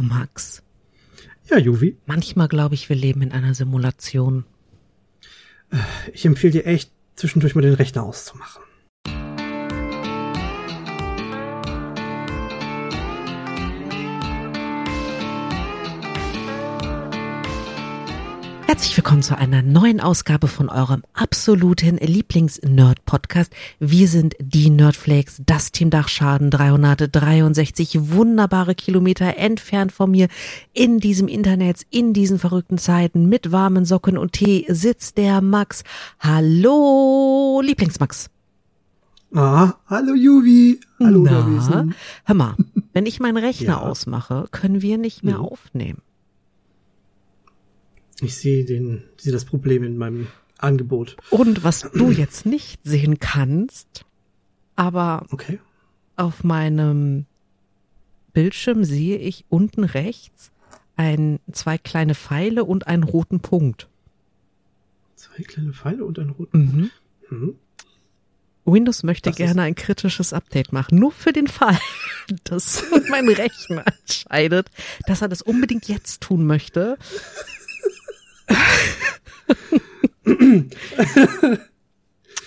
[0.00, 0.62] Du Max.
[1.50, 1.98] Ja, Juvi.
[2.06, 4.46] Manchmal glaube ich, wir leben in einer Simulation.
[6.14, 8.62] Ich empfehle dir echt, zwischendurch mal den Rechner auszumachen.
[18.70, 23.52] Herzlich willkommen zu einer neuen Ausgabe von eurem absoluten Lieblings-Nerd-Podcast.
[23.80, 30.28] Wir sind die Nerdflakes, das Team Dachschaden 363 wunderbare Kilometer entfernt von mir
[30.72, 35.82] in diesem Internet, in diesen verrückten Zeiten mit warmen Socken und Tee sitzt der Max.
[36.20, 38.30] Hallo, Lieblingsmax.
[39.34, 40.78] Ah, hallo Juvi.
[41.00, 41.88] Hallo, Na,
[42.24, 42.54] hör mal,
[42.92, 43.80] wenn ich meinen Rechner Ja.
[43.80, 45.44] ausmache, können wir nicht mehr Mhm.
[45.44, 46.02] aufnehmen.
[48.22, 50.26] Ich sehe den, sehe das Problem in meinem
[50.58, 51.16] Angebot.
[51.30, 54.04] Und was du jetzt nicht sehen kannst,
[54.76, 55.58] aber Okay.
[56.16, 57.26] auf meinem
[58.32, 60.50] Bildschirm sehe ich unten rechts
[60.96, 63.88] ein, zwei kleine Pfeile und einen roten Punkt.
[65.16, 66.58] Zwei kleine Pfeile und ein roten.
[66.58, 67.36] Mhm.
[67.38, 67.54] Mhm.
[68.66, 71.78] Windows möchte Das gerne ein kritisches Update machen, nur für den Fall,
[72.44, 74.68] dass mein Rechner entscheidet,
[75.06, 76.98] dass er das unbedingt jetzt tun möchte.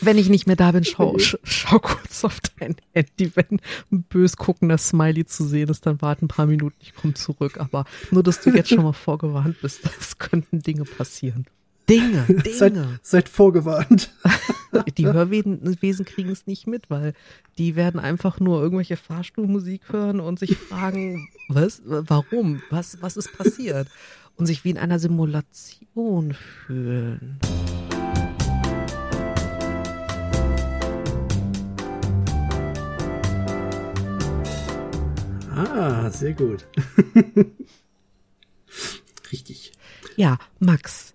[0.01, 3.31] Wenn ich nicht mehr da bin, schau, sch- schau kurz auf dein Handy.
[3.35, 3.59] Wenn
[3.91, 7.57] ein bös guckender Smiley zu sehen ist, dann warte ein paar Minuten, ich komme zurück.
[7.59, 11.45] Aber nur, dass du jetzt schon mal vorgewarnt bist, es könnten Dinge passieren.
[11.89, 12.99] Dinge, Seid, Dinge.
[13.01, 14.11] seid vorgewarnt.
[14.97, 17.13] Die Hörwesen Wesen kriegen es nicht mit, weil
[17.59, 23.31] die werden einfach nur irgendwelche Fahrstuhlmusik hören und sich fragen, was, warum, was, was ist
[23.37, 23.87] passiert?
[24.35, 27.39] Und sich wie in einer Simulation fühlen.
[35.55, 36.67] Ah, sehr gut.
[39.31, 39.71] Richtig.
[40.15, 41.13] Ja, Max,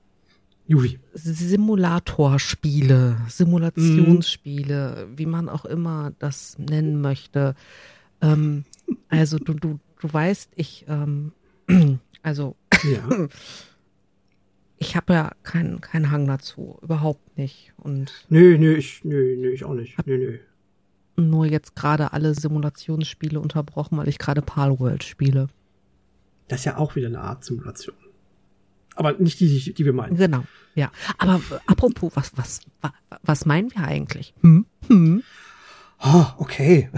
[0.68, 1.00] Juvi.
[1.14, 7.54] Simulatorspiele, Simulationsspiele, wie man auch immer das nennen möchte.
[8.20, 8.64] Ähm,
[9.08, 11.32] also du, du, du weißt, ich, ähm,
[12.22, 13.08] also Ja.
[14.78, 17.72] ich habe ja keinen keinen Hang dazu, überhaupt nicht.
[17.76, 19.96] Und nö, nö, ich, nö, nö, ich auch nicht.
[20.06, 20.38] Nö, nö.
[21.16, 25.48] nur jetzt gerade alle Simulationsspiele unterbrochen, weil ich gerade Palworld spiele.
[26.48, 27.94] Das ist ja auch wieder eine Art Simulation.
[28.94, 30.16] Aber nicht die, die, die wir meinen.
[30.16, 30.90] Genau, ja.
[31.18, 34.34] Aber apropos, was, was, wa- was meinen wir eigentlich?
[34.40, 34.66] Hm?
[34.88, 35.22] Hm?
[36.00, 36.88] Oh, okay.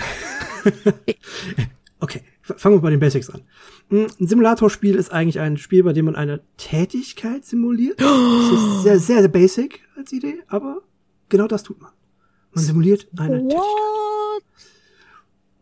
[2.01, 2.23] okay,
[2.57, 3.43] fangen wir bei den Basics an.
[3.91, 8.01] Ein Simulatorspiel ist eigentlich ein Spiel, bei dem man eine Tätigkeit simuliert.
[8.01, 8.09] Das
[8.53, 10.83] ist sehr, sehr, sehr basic als Idee, aber
[11.29, 11.93] genau das tut man.
[12.53, 13.59] Man simuliert eine Tätigkeit.
[13.59, 14.43] What?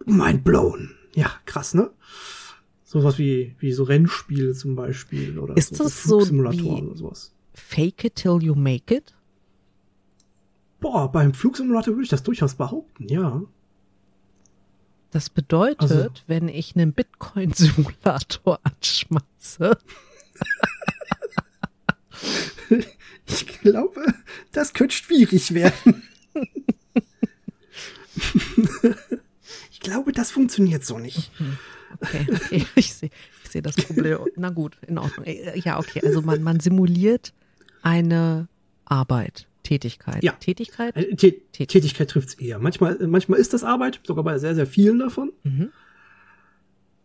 [0.06, 0.90] Mind blown.
[1.14, 1.90] Ja, krass, ne?
[2.84, 7.34] Sowas wie, wie so Rennspiele zum Beispiel oder Ist so, das so Flugsimulatoren oder sowas.
[7.52, 9.14] Fake it till you make it?
[10.80, 13.42] Boah, beim Flugsimulator würde ich das durchaus behaupten, ja.
[15.10, 19.76] Das bedeutet, Also- wenn ich einen Bitcoin-Simulator anschmeiße,
[23.26, 24.06] Ich glaube,
[24.52, 26.02] das könnte schwierig werden.
[29.70, 31.30] ich glaube, das funktioniert so nicht.
[32.00, 33.10] Okay, okay, ich sehe
[33.44, 34.18] ich seh das Problem.
[34.36, 35.26] Na gut, in Ordnung.
[35.54, 37.32] Ja, okay, also man, man simuliert
[37.82, 38.48] eine
[38.84, 40.22] Arbeit, Tätigkeit.
[40.22, 40.32] Ja.
[40.32, 40.96] Tätigkeit?
[40.96, 42.58] Äh, Tä Tät- Tätigkeit trifft's eher.
[42.58, 45.32] Manchmal, manchmal ist das Arbeit, sogar bei sehr, sehr vielen davon.
[45.42, 45.70] Mhm.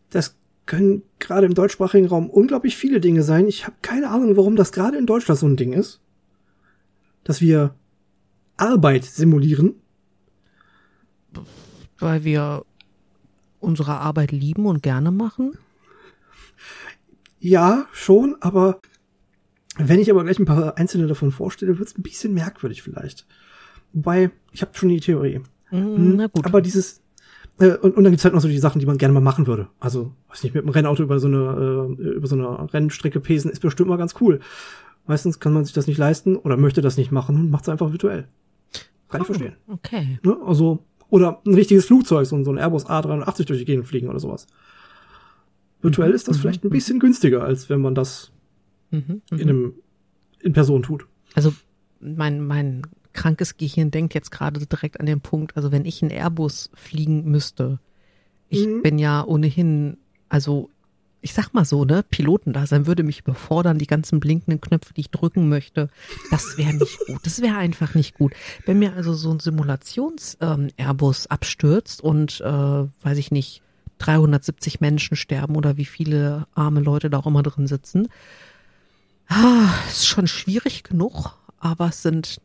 [0.10, 3.48] Das können gerade im deutschsprachigen Raum unglaublich viele Dinge sein.
[3.48, 6.00] Ich habe keine Ahnung, warum das gerade in Deutschland so ein Ding ist.
[7.24, 7.76] Dass wir
[8.58, 9.76] Arbeit simulieren.
[11.98, 12.64] Weil wir
[13.60, 15.58] unsere Arbeit lieben und gerne machen.
[17.40, 18.80] Ja, schon, aber
[19.78, 23.26] wenn ich aber gleich ein paar einzelne davon vorstelle, wird's ein bisschen merkwürdig vielleicht.
[23.94, 25.40] Wobei, ich habe schon die Theorie.
[25.72, 26.46] Mm, Na gut.
[26.46, 27.02] Aber dieses
[27.60, 29.46] äh, und, und dann gibt's halt noch so die Sachen, die man gerne mal machen
[29.48, 29.68] würde.
[29.80, 33.52] Also, weiß nicht, mit einem Rennauto über so eine äh, über so eine Rennstrecke pesen
[33.52, 34.40] ist bestimmt mal ganz cool.
[35.06, 37.92] Meistens kann man sich das nicht leisten oder möchte das nicht machen und macht's einfach
[37.92, 38.28] virtuell.
[39.10, 39.54] Kann ich Oh, verstehen.
[39.68, 40.20] Okay.
[40.24, 40.38] Ne?
[40.46, 44.08] Also oder ein richtiges Flugzeug, so, ein- so ein Airbus A380 durch die Gegend fliegen
[44.10, 44.48] oder sowas.
[45.82, 48.32] Virtuell ist das mhm, vielleicht ein bisschen günstiger, als wenn man das
[48.94, 49.42] Mhm, in mhm.
[49.42, 49.74] einem
[50.40, 51.06] in Person tut.
[51.36, 51.54] Also
[52.00, 56.12] mein, mein krankes Gehirn denkt jetzt gerade direkt an den Punkt, also wenn ich einen
[56.12, 57.80] Airbus fliegen müsste,
[58.50, 58.82] ich Mhm.
[58.82, 59.98] bin ja ohnehin,
[60.30, 60.70] also
[61.22, 64.94] ich sag mal so, ne, Piloten da sein würde mich überfordern, die ganzen blinkenden Knöpfe,
[64.94, 65.90] die ich drücken möchte,
[66.30, 67.20] das wäre nicht gut.
[67.24, 68.34] Das wäre einfach nicht gut.
[68.66, 73.62] Wenn mir also so ein Simulations-Airbus abstürzt und, äh, weiß ich nicht,
[74.00, 78.10] 370 Menschen sterben oder wie viele arme Leute da auch immer drin sitzen.
[79.28, 82.42] Ah, ist schon schwierig genug, aber es sind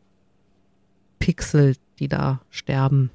[1.19, 3.11] Pixel, die da sterben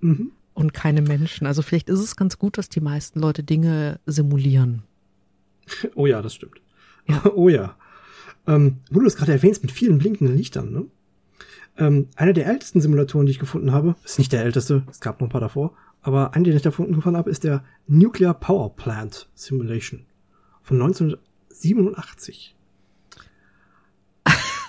[0.00, 0.32] Mhm.
[0.54, 1.46] und keine Menschen.
[1.46, 4.82] Also vielleicht ist es ganz gut, dass die meisten Leute Dinge simulieren.
[5.94, 6.60] Oh ja, das stimmt.
[7.06, 7.22] Ja.
[7.34, 7.76] Oh ja.
[8.46, 10.86] Ähm, wo du das gerade erwähnst, mit vielen blinkenden Lichtern, ne?
[11.78, 15.20] Ähm, einer der ältesten Simulatoren, die ich gefunden habe, ist nicht der älteste, es gab
[15.20, 18.74] noch ein paar davor, aber einen, den ich da gefunden habe, ist der Nuclear Power
[18.76, 20.04] Plant Simulation
[20.60, 22.56] von 1987.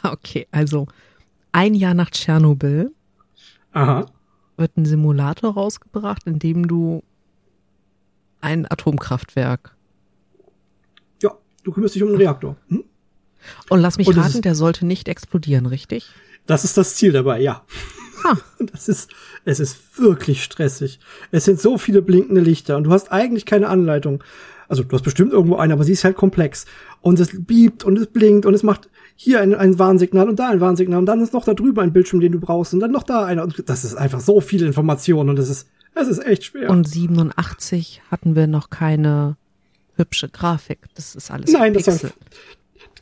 [0.12, 0.88] Okay, also
[1.54, 2.92] ein Jahr nach Tschernobyl
[3.72, 4.06] Aha.
[4.58, 7.04] wird ein Simulator rausgebracht, in dem du
[8.42, 9.76] ein Atomkraftwerk
[11.22, 11.32] Ja,
[11.64, 12.58] du kümmerst dich um den Reaktor.
[12.68, 12.84] Hm?
[13.70, 16.10] und lass mich Und raten, der sollte nicht explodieren, richtig?
[16.46, 17.64] Das ist das Ziel dabei, ja.
[18.24, 18.38] Ha.
[18.72, 19.10] Das ist,
[19.46, 21.00] es ist wirklich stressig.
[21.32, 24.24] Es sind so viele blinkende Lichter und du hast eigentlich keine Anleitung.
[24.74, 26.66] Also du hast bestimmt irgendwo eine, aber sie ist halt komplex.
[27.00, 30.50] Und es biebt und es blinkt und es macht hier ein, ein Warnsignal und da
[30.50, 32.90] ein Warnsignal und dann ist noch da drüber ein Bildschirm, den du brauchst und dann
[32.90, 33.44] noch da einer.
[33.44, 36.72] Und das ist einfach so viele Informationen und es ist, es ist echt schwer.
[36.72, 39.38] Und 87 hatten wir noch keine
[39.96, 40.80] hübsche Grafik.
[40.96, 42.10] Das ist alles Nein, das sah,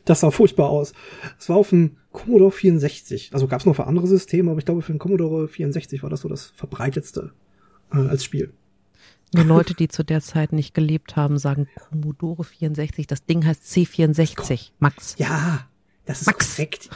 [0.04, 0.92] das sah furchtbar aus.
[1.38, 3.30] Es war auf dem Commodore 64.
[3.32, 6.10] Also gab es noch für andere Systeme, aber ich glaube für den Commodore 64 war
[6.10, 7.32] das so das verbreitetste
[7.94, 8.52] äh, als Spiel.
[9.34, 13.06] Nur Leute, die zu der Zeit nicht gelebt haben, sagen Commodore 64.
[13.06, 14.72] Das Ding heißt C64.
[14.78, 15.14] Max.
[15.18, 15.66] Ja,
[16.04, 16.56] das ist Max.
[16.56, 16.90] korrekt.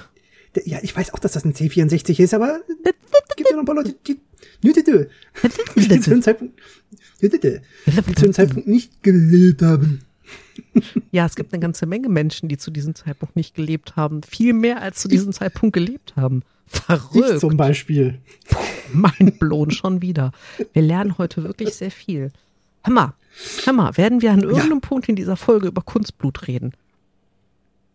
[0.64, 3.66] Ja, ich weiß auch, dass das ein C64 ist, aber es gibt ja noch ein
[3.66, 4.20] paar Leute, die,
[4.62, 6.10] die, die, die, die zu
[8.24, 10.05] dem Zeitpunkt nicht gelebt haben.
[11.10, 14.22] Ja, es gibt eine ganze Menge Menschen, die zu diesem Zeitpunkt nicht gelebt haben.
[14.22, 16.42] Viel mehr als zu diesem Zeitpunkt gelebt haben.
[16.72, 17.40] Ich Verrückt.
[17.40, 18.18] zum Beispiel.
[18.92, 20.32] Mein Blon schon wieder.
[20.72, 22.32] Wir lernen heute wirklich sehr viel.
[22.82, 23.14] Hör mal,
[23.64, 26.72] hör mal, werden wir an irgendeinem Punkt in dieser Folge über Kunstblut reden?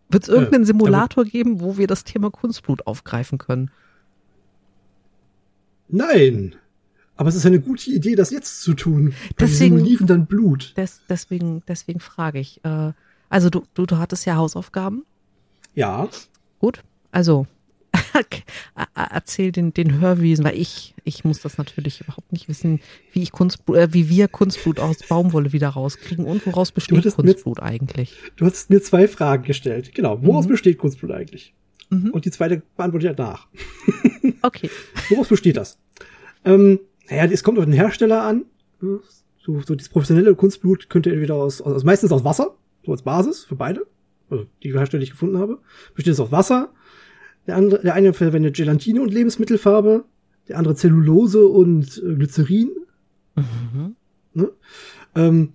[0.08, 3.70] Wird es irgendeinen Äh, Simulator geben, wo wir das Thema Kunstblut aufgreifen können?
[5.88, 6.54] Nein.
[7.22, 9.14] Aber es ist eine gute Idee, das jetzt zu tun.
[9.38, 10.74] Deswegen- simulieren dann Blut.
[10.76, 12.58] Des, deswegen, deswegen frage ich.
[12.64, 12.90] Äh,
[13.28, 15.04] also du, du, du hattest ja Hausaufgaben.
[15.76, 16.08] Ja.
[16.58, 16.82] Gut.
[17.12, 17.46] Also
[18.74, 22.80] er- er- erzähl den, den Hörwesen, weil ich, ich muss das natürlich überhaupt nicht wissen,
[23.12, 27.60] wie ich Kunstblut, äh, wie wir Kunstblut aus Baumwolle wieder rauskriegen und woraus besteht Kunstblut
[27.62, 28.16] eigentlich.
[28.34, 29.94] Du hast mir zwei Fragen gestellt.
[29.94, 30.18] Genau.
[30.24, 31.54] Woraus besteht Kunstblut eigentlich?
[31.90, 32.10] Mhm.
[32.10, 33.46] Und die zweite beantworte ich danach.
[34.44, 34.70] Okay.
[35.10, 35.78] Woraus besteht das?
[36.44, 36.80] Ähm,
[37.10, 38.44] naja, es kommt auf den Hersteller an.
[38.80, 43.44] So, so das professionelle Kunstblut könnte entweder aus, also meistens aus Wasser, so als Basis
[43.44, 43.86] für beide,
[44.30, 45.58] also die Hersteller, die ich gefunden habe,
[45.94, 46.72] besteht es aus Wasser.
[47.46, 50.04] Der andere, der eine verwendet Gelatine und Lebensmittelfarbe,
[50.48, 52.70] der andere Zellulose und äh, Glycerin.
[53.34, 53.96] Mhm.
[54.34, 54.50] Ne?
[55.16, 55.52] Ähm,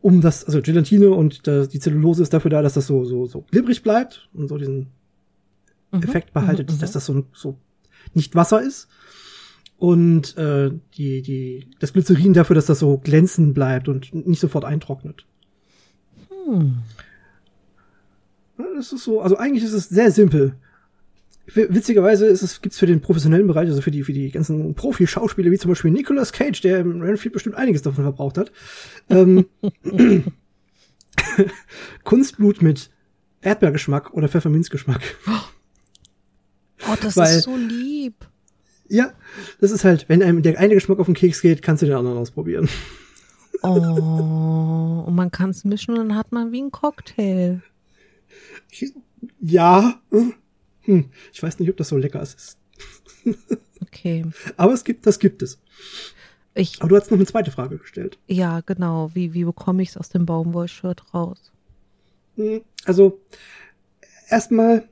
[0.00, 3.26] um das, also Gelatine und da, die Zellulose ist dafür da, dass das so, so,
[3.26, 4.88] so glibberig bleibt und so diesen
[5.92, 6.02] Mhm.
[6.02, 6.78] Effekt behaltet, mhm.
[6.78, 7.58] dass das so, so
[8.14, 8.88] nicht Wasser ist.
[9.82, 14.64] Und äh, die, die, das Glycerin dafür, dass das so glänzend bleibt und nicht sofort
[14.64, 15.26] eintrocknet.
[16.28, 16.78] Hm.
[18.76, 20.54] Das ist so, also eigentlich ist es sehr simpel.
[21.46, 25.50] Witzigerweise ist es, gibt's für den professionellen Bereich, also für die, für die ganzen Profi-Schauspieler,
[25.50, 28.52] wie zum Beispiel Nicolas Cage, der im Renfield bestimmt einiges davon verbraucht hat,
[29.10, 29.46] ähm,
[32.04, 32.88] Kunstblut mit
[33.40, 35.02] Erdbeergeschmack oder Pfefferminzgeschmack.
[36.88, 38.28] Oh, das Weil- ist so lieb.
[38.92, 39.12] Ja,
[39.60, 41.94] das ist halt, wenn einem der eine Geschmack auf den Keks geht, kannst du den
[41.96, 42.68] anderen ausprobieren.
[43.62, 47.62] Oh, und man kann es mischen und dann hat man wie ein Cocktail.
[49.40, 50.00] Ja,
[50.82, 52.58] hm, ich weiß nicht, ob das so lecker ist.
[53.80, 54.26] Okay.
[54.56, 55.58] Aber es gibt, das gibt es.
[56.54, 58.18] Ich, Aber du hast noch eine zweite Frage gestellt.
[58.26, 59.10] ja, genau.
[59.14, 61.52] Wie, wie bekomme ich es aus dem Baumwollshirt raus?
[62.36, 63.20] Hm, Also,
[64.28, 64.88] erstmal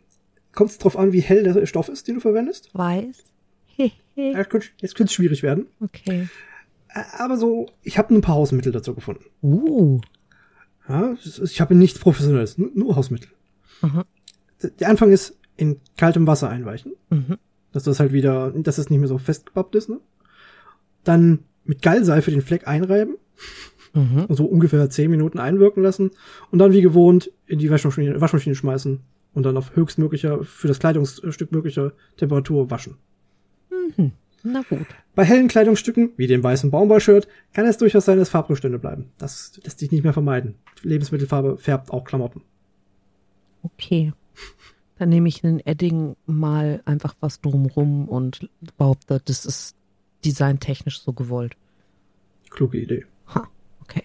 [0.52, 2.70] kommt es drauf an, wie hell der Stoff ist, den du verwendest.
[2.72, 3.24] Weiß?
[4.14, 5.66] Jetzt könnte es schwierig werden.
[5.80, 6.28] okay.
[7.18, 9.24] Aber so, ich habe ein paar Hausmittel dazu gefunden.
[9.42, 10.00] Uh.
[10.88, 13.28] Ja, ich habe nichts Professionelles, nur, Hausmittel.
[13.80, 14.02] Mhm.
[14.80, 17.36] Der Anfang ist in kaltem Wasser einweichen, Mhm.
[17.72, 19.88] dass das halt wieder, dass es nicht mehr so festgebappt ist.
[19.88, 20.00] Ne?
[21.04, 23.16] Dann mit Gallseife den Fleck einreiben
[23.94, 24.24] Mhm.
[24.26, 26.10] und so ungefähr 10 Minuten einwirken lassen
[26.50, 29.00] und dann wie gewohnt in die Waschmaschine, Waschmaschine schmeißen
[29.34, 32.96] und dann auf höchstmöglicher, für das Kleidungsstück möglicher Temperatur waschen.
[34.42, 34.86] Na gut.
[35.14, 39.10] Bei hellen Kleidungsstücken, wie dem weißen Baumwollshirt, kann es durchaus sein, dass Farbrückstände bleiben.
[39.18, 40.54] Das lässt sich nicht mehr vermeiden.
[40.82, 42.42] Lebensmittelfarbe färbt auch Klamotten.
[43.62, 44.12] Okay.
[44.98, 49.76] Dann nehme ich in den Edding mal einfach was drumrum und behaupte, das ist
[50.24, 51.56] designtechnisch so gewollt.
[52.50, 53.06] Kluge Idee.
[53.34, 53.48] Ha,
[53.82, 54.04] okay.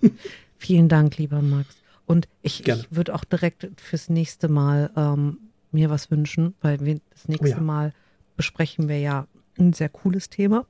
[0.58, 1.76] Vielen Dank, lieber Max.
[2.06, 5.38] Und ich, ich würde auch direkt fürs nächste Mal ähm,
[5.72, 7.60] mir was wünschen, weil wir das nächste oh ja.
[7.60, 7.92] Mal
[8.36, 9.26] besprechen wir ja
[9.58, 10.66] ein sehr cooles Thema.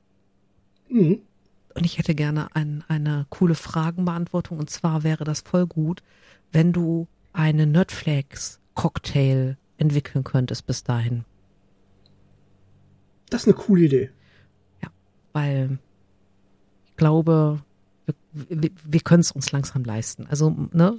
[0.89, 1.21] Mhm.
[1.75, 4.59] Und ich hätte gerne ein, eine coole Fragenbeantwortung.
[4.59, 6.03] Und zwar wäre das voll gut,
[6.53, 11.25] wenn du eine Nerdflakes-Cocktail entwickeln könntest bis dahin.
[13.29, 14.11] Das ist eine coole Idee.
[14.83, 14.91] Ja,
[15.33, 15.79] weil
[16.87, 17.61] ich glaube,
[18.07, 18.15] wir,
[18.63, 20.27] wir, wir können es uns langsam leisten.
[20.29, 20.97] Also, ne,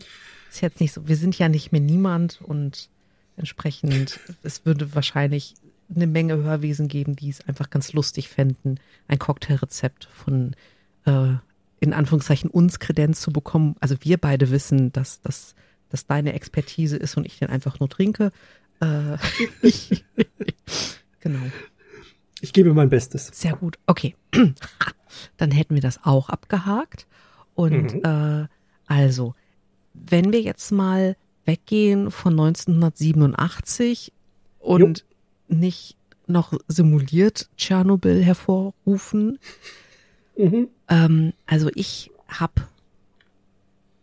[0.51, 2.89] ist jetzt nicht so, wir sind ja nicht mehr niemand und
[3.37, 5.55] entsprechend, es würde wahrscheinlich
[5.93, 10.55] eine Menge Hörwesen geben, die es einfach ganz lustig fänden, ein Cocktailrezept von
[11.05, 11.33] äh,
[11.79, 13.75] in Anführungszeichen uns Kredenz zu bekommen.
[13.79, 15.55] Also wir beide wissen, dass das
[15.89, 18.31] dass deine Expertise ist und ich den einfach nur trinke.
[18.81, 19.17] Äh,
[21.19, 21.39] genau.
[22.41, 23.29] Ich gebe mein Bestes.
[23.33, 23.77] Sehr gut.
[23.85, 24.15] Okay.
[25.37, 27.07] Dann hätten wir das auch abgehakt.
[27.53, 28.01] Und mhm.
[28.03, 28.47] äh,
[28.87, 29.35] also,
[29.93, 31.15] wenn wir jetzt mal
[31.45, 34.11] weggehen von 1987
[34.59, 35.14] und jo
[35.47, 35.97] nicht
[36.27, 39.39] noch simuliert Tschernobyl hervorrufen.
[40.37, 40.69] Mhm.
[40.89, 42.67] Ähm, also ich habe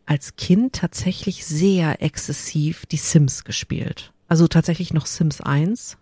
[0.07, 4.13] als Kind tatsächlich sehr exzessiv die Sims gespielt.
[4.29, 5.99] Also tatsächlich noch Sims 1.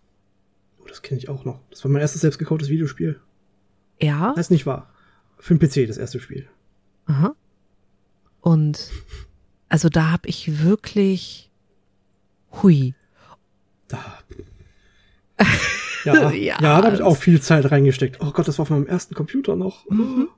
[0.81, 1.61] Oh, das kenne ich auch noch.
[1.71, 3.21] Das war mein erstes selbst gekauftes Videospiel.
[4.01, 4.33] Ja.
[4.35, 4.91] Das ist nicht wahr.
[5.39, 6.49] Für den PC das erste Spiel.
[7.07, 7.35] Aha.
[8.41, 8.91] Und
[9.69, 11.51] also da habe ich wirklich
[12.63, 12.95] hui.
[13.89, 14.19] Da
[16.05, 18.19] ja, ja, ja, da habe ich auch viel Zeit reingesteckt.
[18.21, 19.89] Oh Gott, das war auf meinem ersten Computer noch.
[19.89, 20.29] Mhm.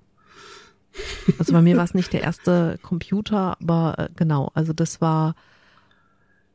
[1.38, 5.34] Also bei mir war es nicht der erste Computer, aber äh, genau, also das war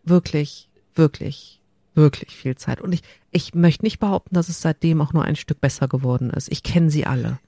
[0.04, 1.62] wirklich, wirklich,
[1.96, 2.82] wirklich viel Zeit.
[2.82, 3.02] Und ich,
[3.32, 6.52] ich möchte nicht behaupten, dass es seitdem auch nur ein Stück besser geworden ist.
[6.52, 7.40] Ich kenne sie alle.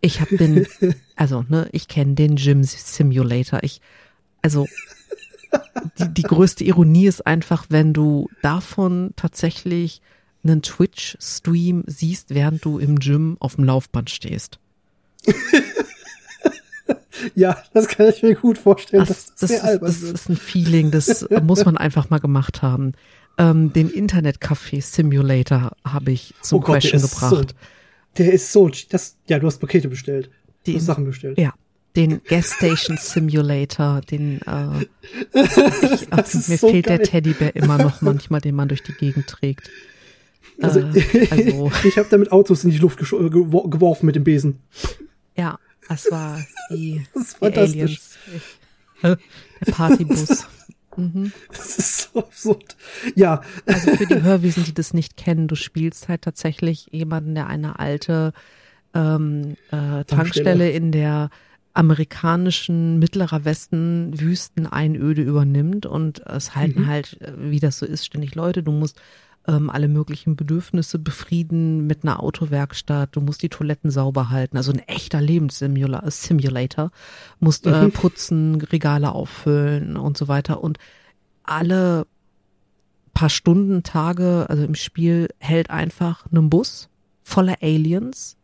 [0.00, 0.66] Ich habe den,
[1.16, 3.60] also ne, ich kenne den Gym Simulator.
[3.62, 3.80] Ich,
[4.42, 4.66] also
[5.98, 10.02] die, die größte Ironie ist einfach, wenn du davon tatsächlich
[10.44, 14.58] einen Twitch-Stream siehst, während du im Gym auf dem Laufband stehst.
[17.34, 19.04] ja, das kann ich mir gut vorstellen.
[19.06, 22.92] Das, das, ist, das ist, ein Feeling, das muss man einfach mal gemacht haben.
[23.36, 27.30] Ähm, den Internet-Café-Simulator habe ich zum oh Gott, Crashen gebracht.
[27.30, 27.44] So,
[28.18, 30.30] der ist so, das, ja, du hast Pakete bestellt.
[30.66, 31.38] Die, du hast Sachen bestellt.
[31.38, 31.54] Ja,
[31.96, 34.82] den Gas Station Simulator, den äh,
[35.32, 36.98] ich, ach, mir so fehlt geil.
[36.98, 39.70] der Teddybär immer noch manchmal, den man durch die Gegend trägt.
[40.60, 44.60] Also, äh, also ich habe damit Autos in die Luft gewor geworfen mit dem Besen.
[45.36, 48.18] Ja, das war die, das die Aliens.
[48.34, 49.16] Ich, äh,
[49.64, 50.46] der Partybus.
[50.96, 51.32] Mhm.
[51.50, 52.76] Das ist so absurd.
[53.14, 53.42] Ja.
[53.66, 57.78] Also für die Hörwesen, die das nicht kennen, du spielst halt tatsächlich jemanden, der eine
[57.78, 58.32] alte
[58.94, 61.30] ähm, äh, Tankstelle in der
[61.72, 66.86] amerikanischen Mittlerer Westen Wüsteneinöde übernimmt und es halten mhm.
[66.88, 68.64] halt, äh, wie das so ist, ständig Leute.
[68.64, 69.00] Du musst
[69.48, 73.16] ähm, alle möglichen Bedürfnisse befrieden mit einer Autowerkstatt.
[73.16, 74.56] Du musst die Toiletten sauber halten.
[74.58, 76.90] Also ein echter Lebenssimulator.
[77.40, 77.92] Musst äh, mhm.
[77.92, 80.62] putzen, Regale auffüllen und so weiter.
[80.62, 80.78] Und
[81.42, 82.06] alle
[83.14, 86.88] paar Stunden, Tage, also im Spiel hält einfach ein Bus
[87.22, 88.36] voller Aliens,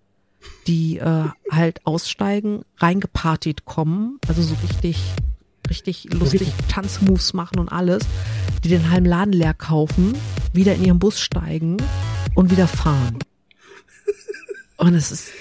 [0.67, 4.99] die äh, halt aussteigen, reingepartiert kommen, also so richtig
[5.71, 8.03] richtig lustig Tanzmoves machen und alles,
[8.63, 10.15] die den halben Laden leer kaufen,
[10.55, 11.77] wieder in ihren Bus steigen
[12.35, 13.19] und wieder fahren.
[14.77, 15.33] Und es ist,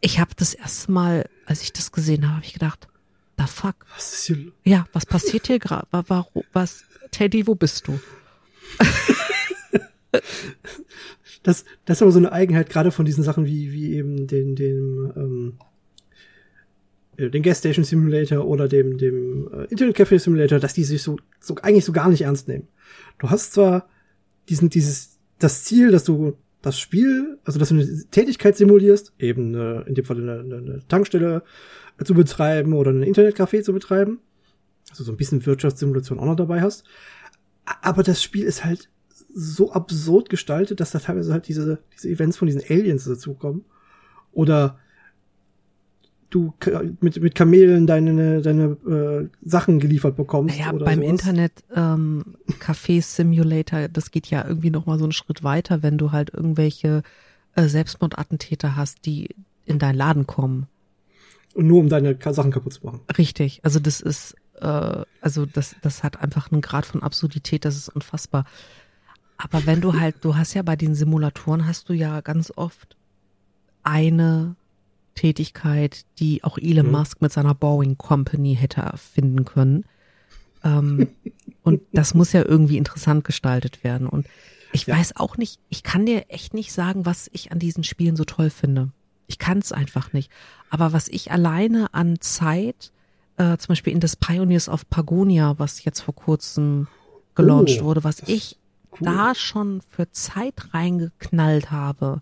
[0.00, 2.88] ich habe das erste Mal, als ich das gesehen habe, habe ich gedacht,
[3.36, 3.74] da fuck.
[3.94, 4.52] Was ist hier?
[4.64, 5.86] Ja, was passiert hier gerade?
[6.52, 7.98] Was, Teddy, wo bist du?
[11.42, 14.56] das, das ist aber so eine Eigenheit gerade von diesen Sachen wie, wie eben den,
[14.56, 15.58] den, ähm,
[17.16, 21.02] äh, den Gas Station Simulator oder dem, dem äh, Internet Cafe Simulator, dass die sich
[21.02, 22.68] so, so eigentlich so gar nicht ernst nehmen.
[23.18, 23.88] Du hast zwar
[24.48, 29.54] diesen, dieses, das Ziel, dass du das Spiel, also dass du eine Tätigkeit simulierst, eben
[29.54, 31.42] eine, in dem Fall eine, eine Tankstelle
[32.02, 34.20] zu betreiben oder ein Internetcafé zu betreiben,
[34.90, 36.84] also so ein bisschen Wirtschaftssimulation auch noch dabei hast.
[37.82, 38.90] Aber das Spiel ist halt
[39.34, 43.64] so absurd gestaltet, dass da teilweise halt diese, diese Events von diesen Aliens dazukommen.
[44.32, 44.78] Oder
[46.34, 46.52] du
[47.00, 50.58] mit, mit Kamelen deine, deine äh, Sachen geliefert bekommst.
[50.58, 51.10] Ja, beim sowas.
[51.10, 55.96] Internet ähm, Café Simulator, das geht ja irgendwie noch mal so einen Schritt weiter, wenn
[55.96, 57.02] du halt irgendwelche
[57.54, 59.28] äh, Selbstmordattentäter hast, die
[59.64, 60.66] in deinen Laden kommen.
[61.54, 63.00] Und nur um deine Sachen kaputt zu machen.
[63.16, 67.76] Richtig, also das ist, äh, also das, das hat einfach einen Grad von Absurdität, das
[67.76, 68.44] ist unfassbar.
[69.36, 72.96] Aber wenn du halt, du hast ja bei den Simulatoren hast du ja ganz oft
[73.84, 74.56] eine
[75.14, 76.92] Tätigkeit, die auch Elon Mhm.
[76.92, 79.84] Musk mit seiner Boeing Company hätte erfinden können.
[80.62, 81.08] Ähm,
[81.62, 84.06] und das muss ja irgendwie interessant gestaltet werden.
[84.06, 84.26] Und
[84.72, 84.96] ich Ja.
[84.96, 88.24] weiß auch nicht, ich kann dir echt nicht sagen, was ich an diesen Spielen so
[88.24, 88.90] toll finde.
[89.26, 90.30] Ich kann es einfach nicht.
[90.70, 92.92] Aber was ich alleine an Zeit,
[93.36, 96.88] äh, zum Beispiel in das Pioneers of Pagonia, was jetzt vor kurzem
[97.34, 98.58] gelauncht Oh, wurde, was ich
[98.92, 98.98] cool.
[99.06, 102.20] da schon für Zeit reingeknallt habe,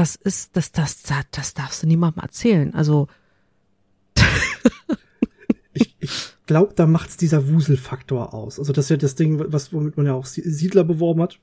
[0.00, 2.74] das ist, das, das, das, das darfst du niemandem erzählen.
[2.74, 3.06] Also,
[5.72, 8.58] Ich, ich glaube, da macht's dieser Wuselfaktor aus.
[8.58, 11.38] Also das ist ja das Ding, was womit man ja auch Sie- Siedler beworben hat.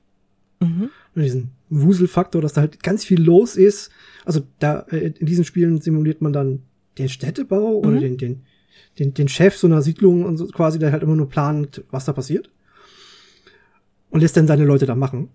[0.60, 0.90] mhm.
[1.14, 3.90] Und diesen Wuselfaktor, dass da halt ganz viel los ist.
[4.24, 6.62] Also da äh, in diesen Spielen simuliert man dann
[6.98, 8.00] den Städtebau oder Mhm.
[8.00, 8.42] den, den,
[8.98, 12.04] den, den Chef so einer Siedlung und so quasi, der halt immer nur plant, was
[12.04, 12.50] da passiert.
[14.10, 15.30] Und lässt dann seine Leute da machen.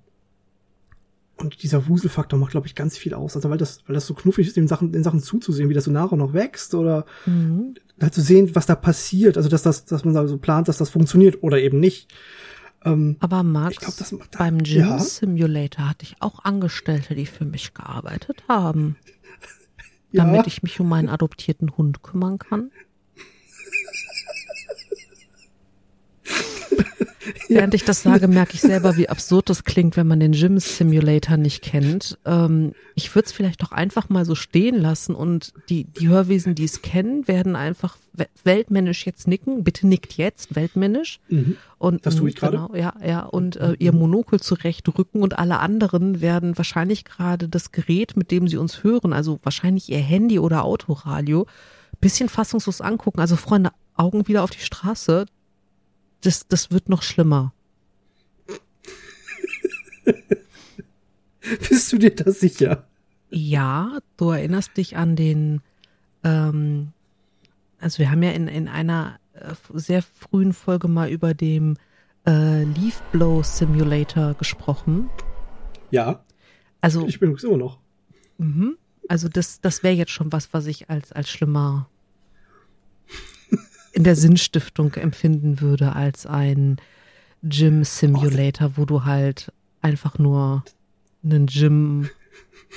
[1.35, 3.35] Und dieser Wuselfaktor macht, glaube ich, ganz viel aus.
[3.35, 5.85] Also weil das, weil das so knuffig ist, den Sachen, den Sachen zuzusehen, wie das
[5.85, 7.73] so nach und nach wächst oder Mhm.
[7.99, 9.35] halt zu sehen, was da passiert.
[9.37, 12.13] Also dass das, dass man da so plant, dass das funktioniert oder eben nicht.
[12.85, 14.99] Ähm, aber Max, ich glaube, das macht beim Gym Ja.
[14.99, 18.95] Simulator hatte ich auch Angestellte, die für mich gearbeitet haben,
[20.11, 20.23] Ja.
[20.25, 22.69] damit ich mich um meinen adoptierten Hund kümmern kann.
[27.47, 30.59] Während ich das sage, merke ich selber, wie absurd das klingt, wenn man den Gym
[30.59, 32.17] Simulator nicht kennt.
[32.25, 36.55] Ähm, ich würde es vielleicht doch einfach mal so stehen lassen und die, die Hörwesen,
[36.55, 39.63] die es kennen, werden einfach we- weltmännisch jetzt nicken.
[39.63, 41.19] Bitte nickt jetzt, weltmännisch.
[41.29, 41.57] Mhm.
[41.77, 42.57] Und Das tue mhm, ich gerade.
[42.57, 43.21] Genau, ja, ja.
[43.23, 48.47] Und äh, ihr Monokel zurechtrücken und alle anderen werden wahrscheinlich gerade das Gerät, mit dem
[48.47, 51.45] sie uns hören, also wahrscheinlich ihr Handy oder Autoradio,
[52.01, 53.21] bisschen fassungslos angucken.
[53.21, 55.25] Also Freunde, Augen wieder auf die Straße.
[56.23, 57.53] Das, das wird noch schlimmer.
[61.69, 62.87] Bist du dir da sicher?
[63.29, 65.61] Ja, du erinnerst dich an den,
[66.23, 66.93] ähm,
[67.79, 71.77] also wir haben ja in, in einer äh, sehr frühen Folge mal über den
[72.25, 75.09] äh, Leaf Blow Simulator gesprochen.
[75.91, 76.23] Ja,
[76.79, 77.79] Also ich bin immer noch.
[78.37, 78.77] Mhm.
[79.09, 81.89] Also das, das wäre jetzt schon was, was ich als, als schlimmer
[83.93, 86.77] in der Sinnstiftung empfinden würde als ein
[87.43, 89.51] Gym Simulator, wo du halt
[89.81, 90.63] einfach nur
[91.23, 92.09] einen Gym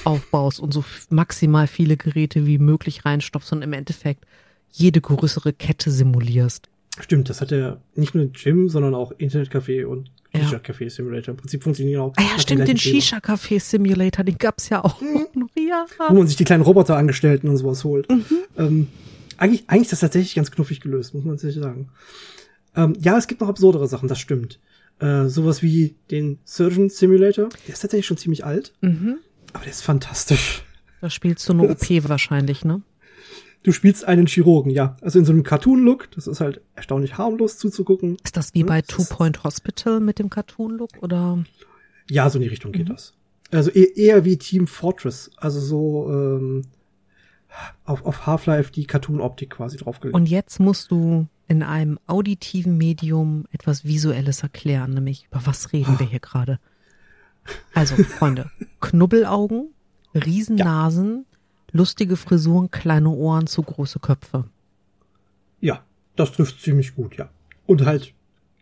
[0.05, 4.25] aufbaust und so maximal viele Geräte wie möglich reinstopfst und im Endeffekt
[4.71, 6.69] jede größere Kette simulierst.
[7.01, 10.11] Stimmt, das hat ja nicht nur Gym, sondern auch Internetcafé und.
[10.35, 11.33] Shisha-Café Simulator.
[11.33, 12.13] Im Prinzip funktionieren auch.
[12.17, 12.77] Ah ja, stimmt, den.
[12.77, 15.49] Shisha-Café Simulator, den gab's ja auch noch.
[15.57, 15.87] Ja.
[16.09, 18.11] Wo man sich die kleinen Roboterangestellten und sowas holt.
[18.11, 18.25] Mhm.
[18.59, 18.89] Ähm,
[19.39, 21.89] eigentlich, eigentlich ist das tatsächlich ganz knuffig gelöst, muss man tatsächlich sagen.
[22.75, 24.59] Ähm, ja, es gibt noch absurdere Sachen, das stimmt.
[24.99, 27.49] Äh, sowas wie den Surgeon Simulator.
[27.67, 29.19] Der ist tatsächlich schon ziemlich alt, Mhm.
[29.53, 30.63] aber der ist fantastisch.
[31.01, 32.81] Da spielst du eine OP wahrscheinlich, ne?
[33.63, 34.97] Du spielst einen Chirurgen, ja.
[35.01, 36.11] Also in so einem Cartoon-Look.
[36.13, 38.17] Das ist halt erstaunlich harmlos zuzugucken.
[38.25, 41.45] Ist das wie Hm, bei das Two Point Hospital mit dem Cartoon-Look oder?
[42.09, 42.93] Ja, so in die Richtung geht Mhm.
[42.93, 43.13] das.
[43.51, 45.31] Also e eher wie Team Fortress.
[45.37, 46.63] Also so ähm,
[47.85, 50.15] auf, auf Half-Life die Cartoon-Optik quasi draufgelegt.
[50.15, 55.99] Und jetzt musst du in einem auditiven Medium etwas Visuelles erklären, nämlich über was reden
[55.99, 56.59] wir hier gerade?
[57.75, 59.69] Also, Freunde, Knubbelaugen,
[60.15, 61.25] Riesennasen,
[61.73, 64.45] lustige Frisuren, kleine Ohren, zu große Köpfe.
[65.61, 65.83] Ja,
[66.17, 67.29] das trifft ziemlich gut, ja.
[67.67, 68.13] Und halt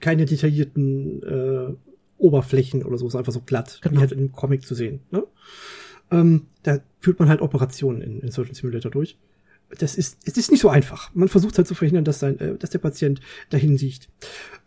[0.00, 1.74] keine detaillierten äh,
[2.18, 3.96] Oberflächen oder so, ist einfach so glatt, Genau.
[3.96, 5.00] wie halt im Comic zu sehen.
[5.10, 5.24] Ne?
[6.14, 9.16] Ähm, da führt man halt Operationen in, in Surgeon Simulator durch.
[9.78, 11.10] Das ist, es ist nicht so einfach.
[11.14, 14.08] Man versucht halt zu verhindern, dass, sein, äh, dass der Patient dahin sieht.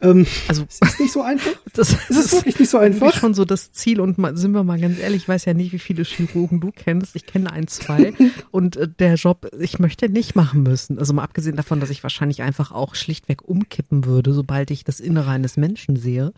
[0.01, 1.51] Ähm, Also, es ist nicht so einfach.
[1.73, 3.13] das Es ist wirklich nicht so einfach.
[3.13, 5.71] schon so das Ziel und mal, sind wir mal ganz ehrlich, ich weiß ja nicht,
[5.71, 7.15] wie viele Chirurgen du kennst.
[7.15, 8.13] Ich kenne ein, zwei
[8.51, 10.99] und äh, der Job, ich möchte nicht machen müssen.
[10.99, 14.99] Also mal abgesehen davon, dass ich wahrscheinlich einfach auch schlichtweg umkippen würde, sobald ich das
[14.99, 16.33] Innere eines Menschen sehe.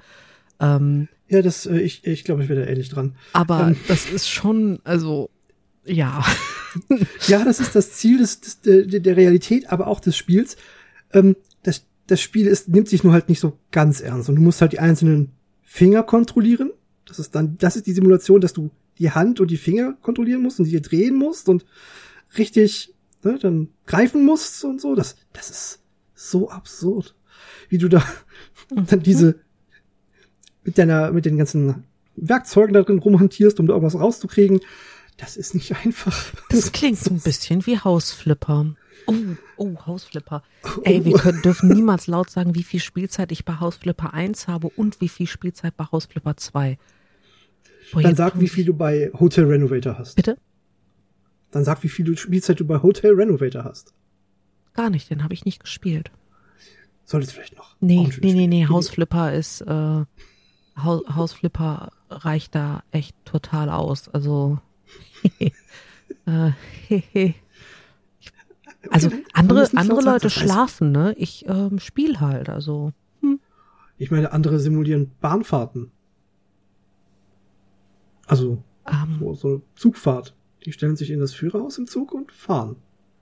[0.59, 3.15] Ähm, Ja, das, äh, ich, ich glaube, ich wäre da ähnlich dran.
[3.33, 3.75] aber Ähm.
[3.87, 5.29] das ist schon, also
[5.85, 6.23] ja,
[7.27, 10.57] Ja, das ist das Ziel des, des, der, der Realität, aber auch des Spiels.
[11.13, 14.29] Ähm, das, das Spiel ist, nimmt sich nur halt nicht so ganz ernst.
[14.29, 16.71] Und du musst halt die einzelnen Finger kontrollieren.
[17.05, 20.41] Das ist dann, das ist die Simulation, dass du die Hand und die Finger kontrollieren
[20.41, 21.65] musst und die drehen musst und
[22.37, 24.95] richtig ne, dann greifen musst und so.
[24.95, 25.79] Das, das ist
[26.13, 27.15] so absurd,
[27.69, 28.03] wie du da
[28.69, 29.39] dann diese
[30.63, 31.83] mit deiner, mit den ganzen
[32.15, 34.59] Werkzeugen da drin rumhantierst, um da irgendwas rauszukriegen.
[35.17, 36.33] Das ist nicht einfach.
[36.49, 38.75] das klingt so ein bisschen wie Hausflipper.
[39.07, 39.13] Oh,
[39.57, 40.43] oh, Hausflipper.
[40.83, 44.69] Ey, wir können, dürfen niemals laut sagen, wie viel Spielzeit ich bei Hausflipper 1 habe
[44.69, 46.77] und wie viel Spielzeit bei Hausflipper 2.
[47.91, 50.15] Boah, Dann sag, wie viel du bei Hotel Renovator hast.
[50.15, 50.37] Bitte?
[51.51, 53.93] Dann sag, wie viel Spielzeit du bei Hotel Renovator hast.
[54.73, 56.11] Gar nicht, den habe ich nicht gespielt.
[57.05, 57.75] Solltest vielleicht noch.
[57.79, 60.05] Nee, nee, nee, nee, Hausflipper ist, äh,
[60.83, 64.09] Hausflipper reicht da echt total aus.
[64.09, 64.59] Also,
[66.25, 66.51] äh,
[68.89, 71.13] also andere, andere Leute schlafen, ne?
[71.17, 72.93] Ich ähm, spiele halt, also.
[73.21, 73.39] Hm.
[73.97, 75.91] Ich meine, andere simulieren Bahnfahrten.
[78.25, 80.35] Also, um, so, so Zugfahrt.
[80.65, 82.75] Die stellen sich in das Führerhaus im Zug und fahren.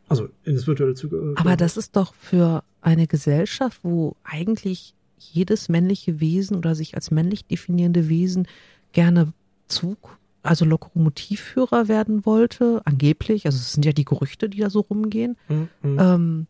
[0.10, 1.14] Also in das virtuelle Zug.
[1.14, 6.96] Äh, Aber das ist doch für eine Gesellschaft, wo eigentlich jedes männliche Wesen oder sich
[6.96, 8.48] als männlich definierende Wesen
[8.94, 9.34] gerne
[9.68, 14.82] Zug, also Lokomotivführer werden wollte, angeblich, also es sind ja die Gerüchte, die da so
[14.82, 15.70] rumgehen, mhm.
[15.84, 16.48] ähm,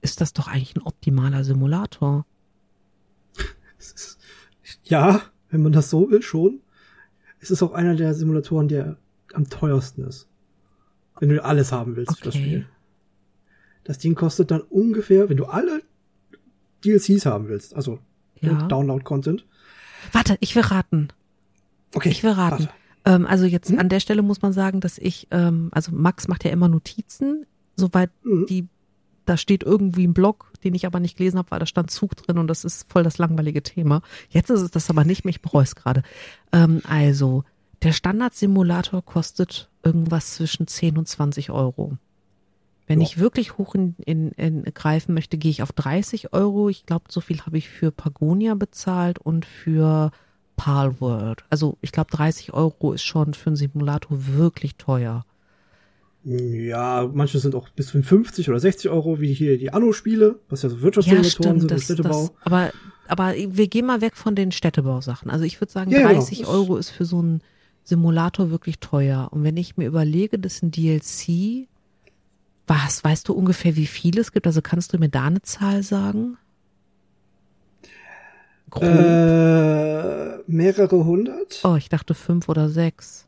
[0.00, 2.24] ist das doch eigentlich ein optimaler Simulator.
[4.84, 6.60] ja, wenn man das so will, schon.
[7.40, 8.96] Es ist auch einer der Simulatoren, der
[9.32, 10.28] am teuersten ist.
[11.20, 12.18] Wenn du alles haben willst okay.
[12.18, 12.66] für das Spiel.
[13.84, 15.82] Das Ding kostet dann ungefähr, wenn du alle
[16.84, 17.98] DLCs haben willst, also
[18.40, 18.66] ja.
[18.68, 19.44] Download-Content.
[20.12, 21.08] Warte, ich will raten.
[21.94, 22.10] Okay.
[22.10, 22.68] Ich will raten.
[23.04, 23.78] Ähm, also jetzt hm?
[23.78, 27.46] an der Stelle muss man sagen, dass ich, ähm, also Max macht ja immer Notizen,
[27.76, 28.46] soweit hm.
[28.46, 28.68] die,
[29.24, 32.16] da steht irgendwie ein Blog, den ich aber nicht gelesen habe, weil da stand Zug
[32.16, 34.02] drin und das ist voll das langweilige Thema.
[34.28, 36.02] Jetzt ist es das aber nicht mehr, ich bereue es gerade.
[36.52, 37.44] Ähm, also,
[37.82, 41.96] der Standard-Simulator kostet irgendwas zwischen 10 und 20 Euro.
[42.88, 43.06] Wenn ja.
[43.06, 46.70] ich wirklich hoch in, in, in greifen möchte, gehe ich auf 30 Euro.
[46.70, 50.10] Ich glaube, so viel habe ich für Pagonia bezahlt und für
[50.56, 51.44] Palworld.
[51.50, 55.26] Also ich glaube, 30 Euro ist schon für einen Simulator wirklich teuer.
[56.24, 60.62] Ja, manche sind auch bis zu 50 oder 60 Euro, wie hier die Anno-Spiele, was
[60.62, 62.70] ja so Wirtschaftssimulatoren ja, sind, das, Das, aber,
[63.06, 65.30] aber wir gehen mal weg von den Städtebausachen.
[65.30, 66.50] Also ich würde sagen, ja, 30 genau.
[66.50, 67.42] Euro ist für so einen
[67.84, 69.28] Simulator wirklich teuer.
[69.30, 71.68] Und wenn ich mir überlege, dass ein DLC
[72.68, 73.02] was?
[73.04, 74.46] Weißt du ungefähr, wie viele es gibt?
[74.46, 76.36] Also kannst du mir da eine Zahl sagen?
[78.70, 78.84] Grob.
[78.84, 81.60] Äh, mehrere hundert?
[81.64, 83.26] Oh, ich dachte fünf oder sechs.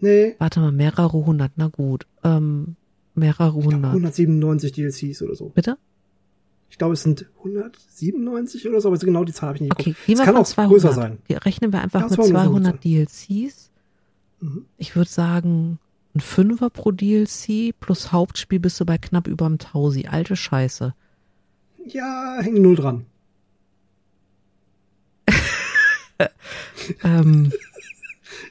[0.00, 0.36] Nee.
[0.38, 2.06] Warte mal, mehrere hundert, na gut.
[2.22, 2.76] Ähm,
[3.14, 3.92] mehrere hundert.
[3.92, 5.48] 197 DLCs oder so.
[5.48, 5.78] Bitte?
[6.70, 9.94] Ich glaube, es sind 197 oder so, aber genau die Zahl habe ich nicht Okay,
[10.06, 10.70] gehen wir kann auch 200.
[10.70, 11.18] größer sein.
[11.30, 13.70] Rechnen wir einfach ja, mit 200 DLCs.
[14.40, 14.66] Mhm.
[14.76, 15.78] Ich würde sagen
[16.18, 20.06] ein Fünfer pro DLC plus Hauptspiel bist du bei knapp über einem Tausi.
[20.08, 20.94] Alte Scheiße.
[21.86, 23.06] Ja, hängen null dran.
[27.04, 27.52] ähm.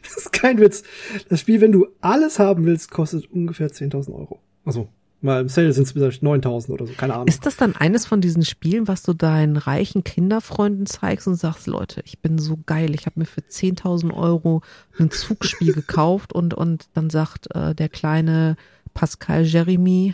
[0.01, 0.83] Das ist kein Witz.
[1.29, 4.39] Das Spiel, wenn du alles haben willst, kostet ungefähr 10.000 Euro.
[4.63, 4.87] Also
[5.19, 7.27] Mal im Sale sind es vielleicht 9000 oder so, keine Ahnung.
[7.27, 11.65] Ist das dann eines von diesen Spielen, was du deinen reichen Kinderfreunden zeigst und sagst,
[11.65, 14.61] Leute, ich bin so geil, ich habe mir für 10.000 Euro
[14.99, 18.57] ein Zugspiel gekauft und, und dann sagt äh, der kleine
[18.93, 20.13] Pascal Jeremy,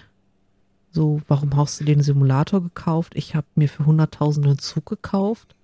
[0.92, 3.14] so, warum hast du den Simulator gekauft?
[3.16, 5.56] Ich habe mir für 100.000 einen Zug gekauft.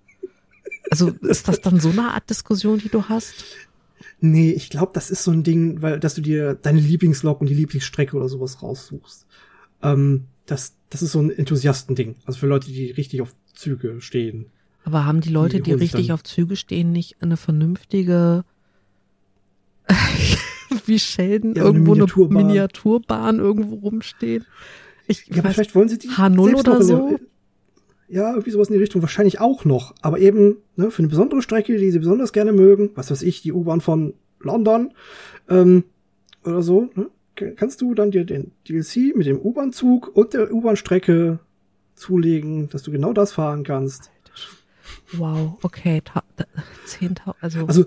[0.90, 3.46] Also ist das dann so eine Art Diskussion, die du hast?
[4.20, 7.48] Nee, ich glaube, das ist so ein Ding, weil, dass du dir deine Lieblingslok und
[7.48, 9.26] die Lieblingsstrecke oder sowas raussuchst.
[9.82, 12.16] Ähm, das, das ist so ein Enthusiastending.
[12.26, 14.48] Also für Leute, die richtig auf Züge stehen.
[14.84, 18.44] Aber haben die Leute, die, die richtig auf Züge stehen, nicht eine vernünftige,
[20.86, 22.38] wie Sheldon, ja, irgendwo eine Miniaturbahn.
[22.38, 24.46] eine Miniaturbahn irgendwo rumstehen?
[25.08, 27.20] Ich ja, aber vielleicht wollen sie die H0 oder so?
[28.10, 29.94] Ja, irgendwie sowas in die Richtung wahrscheinlich auch noch.
[30.02, 33.42] Aber eben, ne, für eine besondere Strecke, die sie besonders gerne mögen, was weiß ich,
[33.42, 34.94] die U-Bahn von London,
[35.50, 35.84] ähm,
[36.44, 37.10] oder so, ne,
[37.56, 41.40] kannst du dann dir den DLC mit dem U-Bahn-Zug und der U-Bahn-Strecke
[41.96, 44.12] zulegen, dass du genau das fahren kannst.
[45.14, 46.02] Wow, okay,
[46.88, 47.66] 10.000, also.
[47.66, 47.86] Also,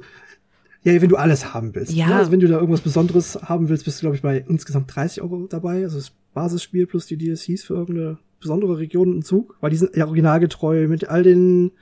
[0.84, 1.92] ja, wenn du alles haben willst.
[1.92, 2.08] Ja.
[2.08, 2.14] Ne?
[2.16, 5.22] Also wenn du da irgendwas Besonderes haben willst, bist du, glaube ich, bei insgesamt 30
[5.22, 5.84] Euro dabei.
[5.84, 9.96] Also das Basisspiel plus die DLCs für irgendeine besondere Region im Zug, weil die sind
[9.96, 11.72] ja originalgetreu mit all den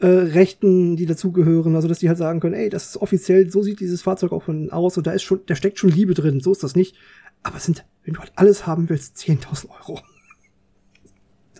[0.00, 3.62] äh, Rechten, die dazugehören, also dass die halt sagen können, ey, das ist offiziell, so
[3.62, 6.40] sieht dieses Fahrzeug auch von aus und da ist schon, da steckt schon Liebe drin,
[6.40, 6.96] so ist das nicht.
[7.42, 10.00] Aber es sind, wenn du halt alles haben willst, 10.000 Euro.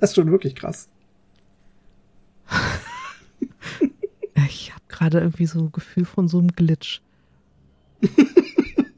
[0.01, 0.89] Das ist schon wirklich krass.
[4.49, 7.01] ich habe gerade irgendwie so ein Gefühl von so einem Glitch.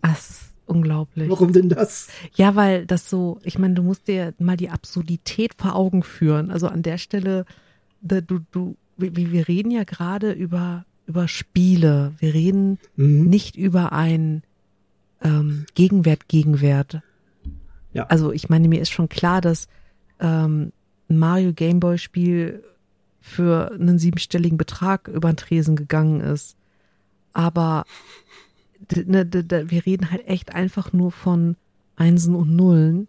[0.03, 0.36] das
[0.66, 1.31] unglaublich.
[1.31, 2.09] Warum denn das?
[2.35, 6.50] Ja, weil das so, ich meine, du musst dir mal die Absurdität vor Augen führen.
[6.50, 7.44] Also an der Stelle,
[8.02, 12.14] du, du, wir, reden ja gerade über, über Spiele.
[12.18, 13.29] Wir reden mhm.
[13.29, 14.42] nicht über ein
[15.22, 17.00] ähm, Gegenwert, Gegenwert.
[17.92, 18.07] Ja.
[18.07, 19.68] Also ich meine, mir ist schon klar, dass
[20.20, 20.72] ähm,
[21.09, 22.62] ein Mario Gameboy Spiel
[23.20, 26.57] für einen siebenstelligen Betrag über den Tresen gegangen ist.
[27.33, 27.85] Aber
[28.89, 31.57] wir reden halt echt einfach nur von
[31.97, 33.09] Einsen und Nullen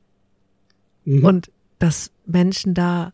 [1.05, 1.23] Mhm.
[1.23, 3.13] und dass Menschen da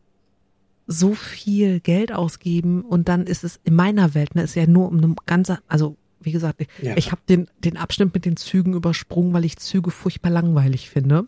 [0.88, 4.88] so viel Geld ausgeben und dann ist es in meiner Welt, ne, ist ja nur
[4.88, 6.98] um eine ganze, also wie gesagt, ich, Ja.
[6.98, 11.28] ich habe den, den Abschnitt mit den Zügen übersprungen, weil ich Züge furchtbar langweilig finde.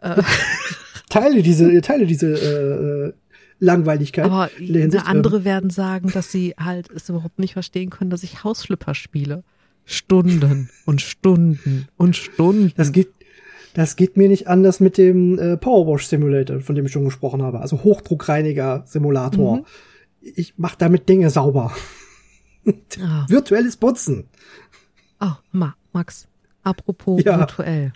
[1.08, 3.12] teile diese, teile diese äh, äh,
[3.60, 4.24] Langweiligkeit.
[4.24, 8.22] Aber der Hinsicht, andere werden sagen, dass sie halt es überhaupt nicht verstehen können, dass
[8.22, 9.44] ich Hausflipper spiele.
[9.84, 12.72] Stunden und Stunden und Stunden.
[12.76, 13.08] Das geht,
[13.74, 17.42] das geht mir nicht anders mit dem äh, Powerwash Simulator, von dem ich schon gesprochen
[17.42, 17.60] habe.
[17.60, 19.58] Also Hochdruckreiniger Simulator.
[19.58, 19.64] Mhm.
[20.20, 21.72] Ich mache damit Dinge sauber.
[23.00, 23.26] Ah.
[23.28, 24.28] Virtuelles Putzen.
[25.20, 26.28] Oh, Ma, Max,
[26.62, 27.36] apropos Ja.
[27.40, 27.92] virtuell.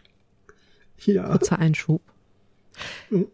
[1.05, 1.29] Ja.
[1.29, 2.03] Kurzer Einschub.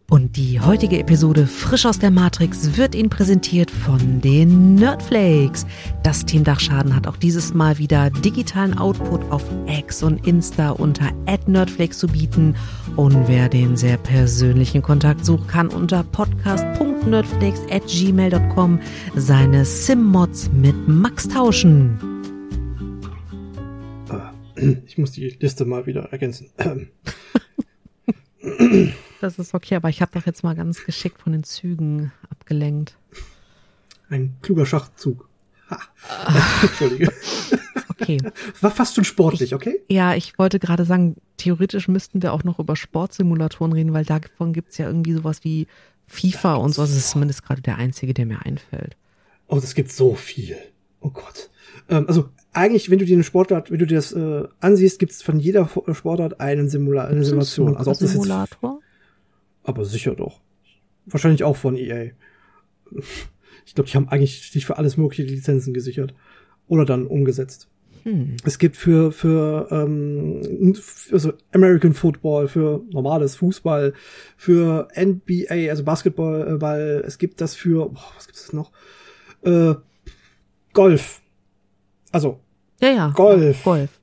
[0.09, 5.65] Und die heutige Episode Frisch aus der Matrix wird Ihnen präsentiert von den Nerdflakes.
[6.03, 11.11] Das Team Dachschaden hat auch dieses Mal wieder digitalen Output auf X und Insta unter
[11.47, 12.55] @nerdflakes zu bieten.
[12.95, 18.79] Und wer den sehr persönlichen Kontakt sucht, kann unter podcast.nerdflakes@gmail.com
[19.15, 21.97] seine Sim-Mods mit Max tauschen.
[24.85, 26.51] Ich muss die Liste mal wieder ergänzen.
[29.23, 32.97] Das ist okay, aber ich habe doch jetzt mal ganz geschickt von den Zügen abgelenkt.
[34.09, 35.29] Ein kluger Schachzug.
[35.69, 35.79] Ha.
[36.61, 37.09] Entschuldige.
[37.87, 38.17] Okay.
[38.59, 39.79] War fast schon sportlich, okay?
[39.87, 44.51] Ja, ich wollte gerade sagen, theoretisch müssten wir auch noch über Sportsimulatoren reden, weil davon
[44.51, 45.67] gibt's ja irgendwie sowas wie
[46.07, 46.81] FIFA und so.
[46.81, 48.97] Das ist zumindest gerade der einzige, der mir einfällt.
[49.47, 50.57] Oh, das gibt so viel.
[50.99, 51.49] Oh Gott.
[51.87, 55.13] Ähm, also eigentlich, wenn du dir eine Sportart, wenn du dir das äh, ansiehst, gibt
[55.13, 57.77] es von jeder Sportart einen Simula eine Simulation.
[57.77, 58.81] Also ob das jetzt, Simulator?
[59.63, 60.39] Aber sicher doch.
[61.05, 62.11] Wahrscheinlich auch von EA.
[63.65, 66.13] Ich glaube, die haben eigentlich sich für alles mögliche Lizenzen gesichert
[66.67, 67.69] oder dann umgesetzt.
[68.03, 68.35] Hm.
[68.43, 70.75] Es gibt für für ähm,
[71.11, 73.93] also American Football, für normales Fußball,
[74.35, 77.03] für NBA, also Basketball, äh, Ball.
[77.05, 78.71] Es gibt das für boah, was gibt es noch?
[79.43, 79.75] Äh,
[80.73, 81.21] Golf.
[82.11, 82.39] Also
[82.81, 83.09] Ja, ja.
[83.15, 83.63] Golf.
[83.63, 83.99] Golf.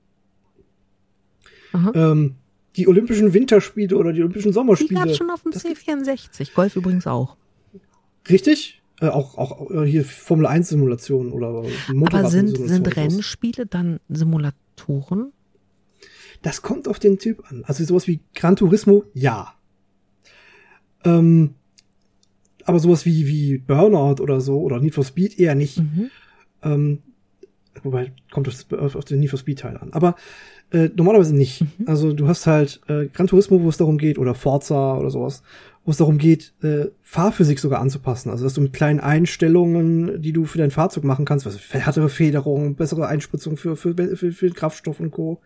[1.73, 1.92] Aha.
[1.94, 2.37] ähm,
[2.77, 4.95] die Olympischen Winterspiele oder die Olympischen Die Sommerspiele.
[5.01, 6.55] gab's schon auf dem Das C64.
[6.55, 7.37] Golf übrigens auch.
[8.29, 8.81] Richtig?
[9.01, 12.97] Äh, auch auch äh, hier Formel 1 Simulationen oder Aber Motorrad sind, Simulationen sind sowas.
[12.97, 15.33] Rennspiele dann Simulatoren?
[16.43, 17.65] Das kommt auf den Typ an.
[17.67, 19.55] Also sowas wie Gran Turismo, ja.
[21.05, 21.55] Ähm,
[22.65, 25.79] aber sowas wie, wie Burnout oder so oder Need for Speed eher nicht.
[25.79, 26.11] Mhm.
[26.63, 27.03] Ähm,
[27.83, 29.93] wobei, kommt auf, das- auf, auf den Need for Speed Teil an.
[29.93, 30.15] Aber
[30.73, 31.65] äh, normalerweise nicht.
[31.87, 35.43] Also du hast halt äh, Gran Turismo, wo es darum geht, oder Forza oder sowas,
[35.85, 38.31] wo es darum geht, äh, Fahrphysik sogar anzupassen.
[38.31, 42.09] Also dass du mit kleinen Einstellungen, die du für dein Fahrzeug machen kannst, was härtere
[42.09, 45.41] Federung, bessere Einspritzung für, für, für, für den Kraftstoff und Co.,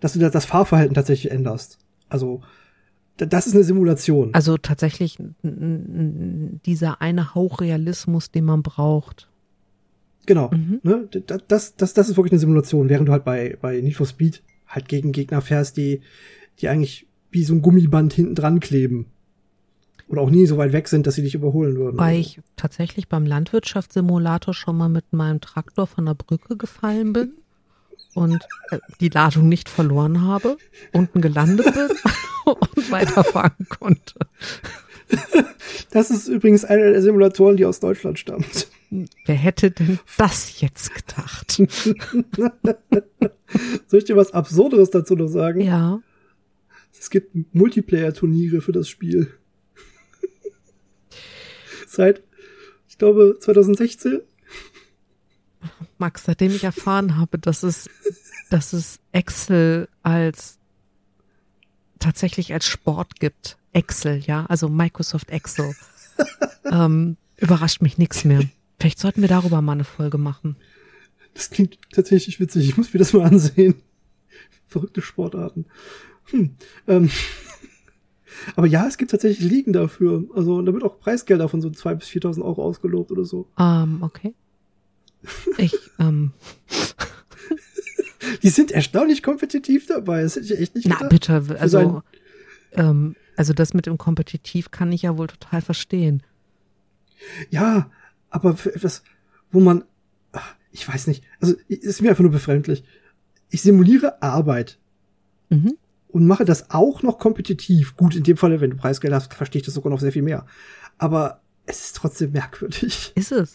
[0.00, 1.78] dass du da das Fahrverhalten tatsächlich änderst.
[2.08, 2.42] Also
[3.16, 4.30] da- das ist eine Simulation.
[4.34, 9.28] Also tatsächlich dieser eine Hauch Realismus, den man braucht.
[10.26, 10.50] Genau.
[10.52, 10.80] Mhm.
[10.82, 11.08] Ne?
[11.26, 14.06] Das, das, das, das ist wirklich eine Simulation, während du halt bei, bei Need for
[14.06, 16.00] Speed halt gegen Gegner fährst, die,
[16.58, 19.06] die eigentlich wie so ein Gummiband hinten dran kleben.
[20.08, 21.98] Oder auch nie so weit weg sind, dass sie dich überholen würden.
[21.98, 27.32] Weil ich tatsächlich beim Landwirtschaftssimulator schon mal mit meinem Traktor von der Brücke gefallen bin
[28.14, 30.56] und äh, die Ladung nicht verloren habe,
[30.92, 31.88] unten gelandet bin
[32.44, 34.14] und weiterfahren konnte.
[35.90, 38.68] Das ist übrigens eine der Simulatoren, die aus Deutschland stammt.
[39.24, 41.56] Wer hätte denn das jetzt gedacht?
[43.86, 45.60] Soll ich dir was Absurderes dazu noch sagen?
[45.60, 46.00] Ja,
[46.98, 49.32] Es gibt Multiplayer-Turniere für das Spiel.
[51.86, 52.22] Seit,
[52.88, 54.20] ich glaube, 2016.
[55.98, 57.88] Max, seitdem ich erfahren habe, dass es,
[58.50, 60.58] dass es Excel als
[61.98, 63.56] tatsächlich als Sport gibt.
[63.72, 65.74] Excel, ja, also Microsoft Excel.
[66.70, 68.42] ähm, überrascht mich nichts mehr.
[68.78, 70.56] Vielleicht sollten wir darüber mal eine Folge machen.
[71.34, 72.68] Das klingt tatsächlich witzig.
[72.68, 73.74] Ich muss mir das mal ansehen.
[74.66, 75.66] Verrückte Sportarten.
[76.26, 76.50] Hm.
[76.86, 77.10] Ähm.
[78.56, 80.24] Aber ja, es gibt tatsächlich Ligen dafür.
[80.34, 83.46] Also da wird auch Preisgelder von so 2.000 bis 4.000 Euro ausgelobt oder so.
[83.58, 84.34] Ähm, okay.
[85.58, 86.32] Ich, ähm,
[88.42, 90.22] Die sind erstaunlich kompetitiv dabei.
[90.22, 91.10] Das hätte ich echt nicht na gedacht.
[91.10, 92.02] bitte, Für also,
[92.72, 96.22] ähm, also das mit dem Kompetitiv kann ich ja wohl total verstehen.
[97.50, 97.90] Ja,
[98.30, 99.02] aber für etwas,
[99.50, 99.84] wo man,
[100.32, 102.82] ach, ich weiß nicht, also es ist mir einfach nur befremdlich.
[103.50, 104.78] Ich simuliere Arbeit
[105.50, 105.76] Mhm.
[106.08, 107.96] und mache das auch noch kompetitiv.
[107.96, 110.22] Gut, in dem Fall, wenn du Preisgeld hast, verstehe ich das sogar noch sehr viel
[110.22, 110.46] mehr.
[110.98, 113.12] Aber es ist trotzdem merkwürdig.
[113.14, 113.52] Ist es.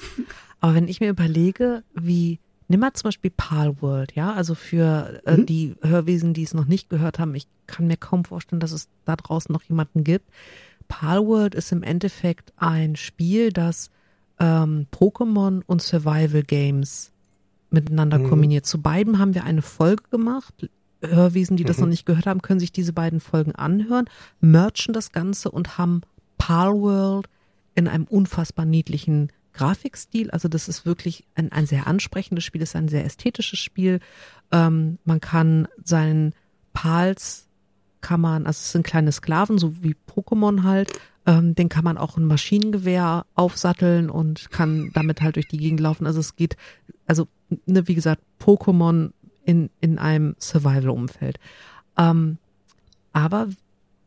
[0.59, 5.37] Aber wenn ich mir überlege, wie nimm mal zum Beispiel Palworld, ja, also für äh,
[5.37, 5.45] mhm.
[5.45, 8.89] die Hörwesen, die es noch nicht gehört haben, ich kann mir kaum vorstellen, dass es
[9.05, 10.29] da draußen noch jemanden gibt.
[10.87, 13.89] Palworld ist im Endeffekt ein Spiel, das
[14.39, 17.11] ähm, Pokémon und Survival Games
[17.69, 18.29] miteinander mhm.
[18.29, 18.65] kombiniert.
[18.65, 20.69] Zu beiden haben wir eine Folge gemacht.
[21.01, 21.83] Hörwesen, die das mhm.
[21.83, 24.05] noch nicht gehört haben, können sich diese beiden Folgen anhören,
[24.39, 26.01] merchen das Ganze und haben
[26.37, 27.27] Palworld
[27.75, 30.31] in einem unfassbar niedlichen Grafikstil.
[30.31, 33.99] Also das ist wirklich ein, ein sehr ansprechendes Spiel, ist ein sehr ästhetisches Spiel.
[34.51, 36.33] Ähm, man kann seinen
[36.73, 37.47] Pals
[38.01, 40.91] kann man, also es sind kleine Sklaven, so wie Pokémon halt,
[41.25, 45.79] ähm, den kann man auch ein Maschinengewehr aufsatteln und kann damit halt durch die Gegend
[45.79, 46.05] laufen.
[46.05, 46.55] Also es geht,
[47.05, 47.27] also
[47.65, 49.11] ne, wie gesagt, Pokémon
[49.43, 51.39] in, in einem Survival-Umfeld.
[51.97, 52.37] Ähm,
[53.13, 53.47] aber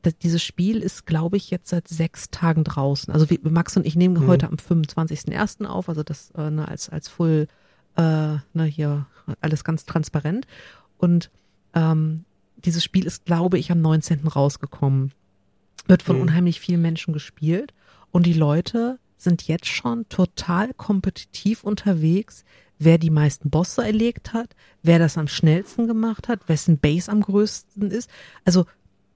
[0.03, 3.13] das, dieses Spiel ist, glaube ich, jetzt seit sechs Tagen draußen.
[3.13, 4.27] Also wie, Max und ich nehmen mhm.
[4.27, 5.67] heute am 25.01.
[5.67, 7.49] auf, also das äh, ne, als, als Full,
[7.97, 9.07] äh, ne, hier
[9.41, 10.47] alles ganz transparent.
[10.99, 11.31] Und
[11.75, 12.25] ähm,
[12.57, 14.27] dieses Spiel ist, glaube ich, am 19.
[14.27, 15.13] rausgekommen.
[15.87, 16.23] Wird von mhm.
[16.23, 17.73] unheimlich vielen Menschen gespielt.
[18.11, 22.45] Und die Leute sind jetzt schon total kompetitiv unterwegs,
[22.79, 27.21] wer die meisten Bosse erlegt hat, wer das am schnellsten gemacht hat, wessen Base am
[27.21, 28.11] größten ist.
[28.45, 28.65] Also,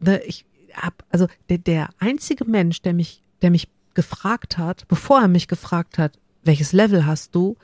[0.01, 0.45] ne, ich
[0.77, 5.49] hab, also der, der einzige Mensch, der mich, der mich gefragt hat, bevor er mich
[5.49, 7.57] gefragt hat, welches Level hast du,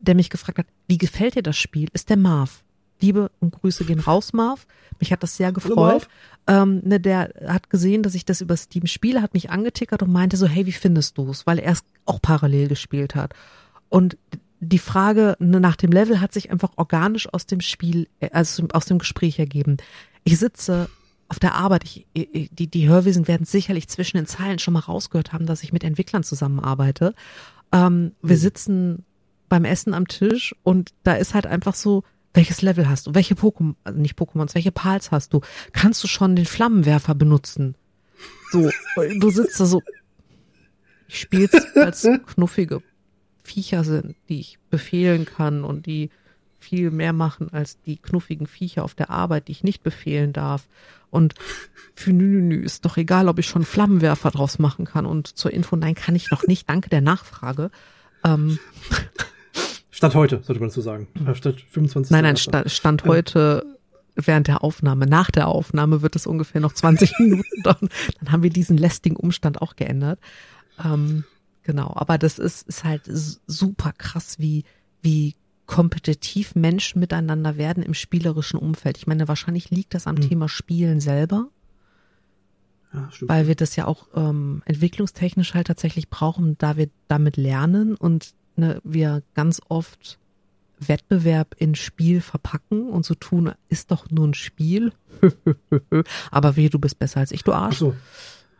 [0.00, 2.62] der mich gefragt hat, wie gefällt dir das Spiel, ist der Marv.
[3.00, 4.66] Liebe und Grüße gehen raus, Marv.
[5.00, 6.08] Mich hat das sehr gefreut.
[6.46, 10.12] Ähm, ne, der hat gesehen, dass ich das über Steam spiele, hat mich angetickert und
[10.12, 11.46] meinte so, hey, wie findest du es?
[11.46, 13.34] Weil er es auch parallel gespielt hat.
[13.88, 14.16] Und
[14.60, 18.86] die Frage ne, nach dem Level hat sich einfach organisch aus dem Spiel, also aus
[18.86, 19.76] dem Gespräch ergeben.
[20.24, 20.88] Ich sitze
[21.28, 25.32] auf der Arbeit, ich, die, die Hörwesen werden sicherlich zwischen den Zeilen schon mal rausgehört
[25.32, 27.14] haben, dass ich mit Entwicklern zusammenarbeite.
[27.72, 28.40] Ähm, wir mhm.
[28.40, 29.04] sitzen
[29.48, 33.14] beim Essen am Tisch und da ist halt einfach so, welches Level hast du?
[33.14, 35.40] Welche Pokémon, also nicht Pokémons, welche Pals hast du?
[35.72, 37.76] Kannst du schon den Flammenwerfer benutzen?
[38.52, 38.70] So,
[39.18, 39.82] du sitzt da so,
[41.08, 42.82] ich spiel's als knuffige
[43.42, 46.10] Viecher sind, die ich befehlen kann und die
[46.58, 50.66] viel mehr machen als die knuffigen Viecher auf der Arbeit, die ich nicht befehlen darf.
[51.10, 51.34] Und
[51.94, 55.06] für Nü ist doch egal, ob ich schon Flammenwerfer draus machen kann.
[55.06, 56.68] Und zur Info, nein, kann ich noch nicht.
[56.68, 57.70] Danke der Nachfrage.
[58.24, 58.58] Ähm,
[59.90, 61.08] Stand heute, sollte man so sagen.
[61.34, 62.10] Statt 25.
[62.10, 63.64] Nein, nein, Stand, Stand heute
[64.14, 65.06] während der Aufnahme.
[65.06, 67.88] Nach der Aufnahme wird es ungefähr noch 20 Minuten dauern.
[68.20, 70.18] Dann haben wir diesen lästigen Umstand auch geändert.
[70.84, 71.24] Ähm,
[71.62, 73.02] genau, aber das ist, ist halt
[73.46, 74.64] super krass, wie,
[75.00, 75.34] wie
[75.66, 78.98] kompetitiv Menschen miteinander werden im spielerischen Umfeld.
[78.98, 80.28] Ich meine, wahrscheinlich liegt das am hm.
[80.28, 81.48] Thema Spielen selber.
[82.92, 87.96] Ja, weil wir das ja auch ähm, entwicklungstechnisch halt tatsächlich brauchen, da wir damit lernen
[87.96, 90.18] und ne, wir ganz oft
[90.78, 94.92] Wettbewerb in Spiel verpacken und so tun, ist doch nur ein Spiel.
[96.30, 97.76] Aber wie, du bist besser als ich, du Arsch.
[97.76, 97.94] Ach so.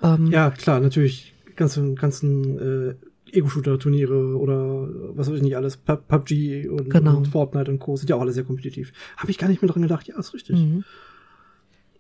[0.03, 1.35] Ähm, ja, klar, natürlich.
[1.55, 2.59] Ganzen, ganzen
[2.91, 2.95] äh,
[3.33, 7.17] Ego-Shooter-Turniere oder was weiß ich nicht alles, PUBG und, genau.
[7.17, 7.97] und, Fortnite und Co.
[7.97, 8.93] sind ja auch alle sehr kompetitiv.
[9.17, 10.07] Habe ich gar nicht mehr dran gedacht.
[10.07, 10.57] Ja, ist richtig.
[10.57, 10.85] Mhm.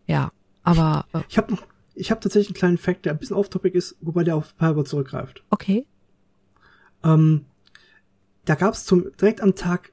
[0.06, 1.06] Ja, aber.
[1.12, 3.96] Äh, ich habe noch, ich habe tatsächlich einen kleinen Fact, der ein bisschen off-topic ist,
[4.00, 5.42] wobei der auf Palworld zurückgreift.
[5.50, 5.86] Okay.
[7.02, 7.44] Ähm,
[8.44, 9.92] da gab es zum direkt am Tag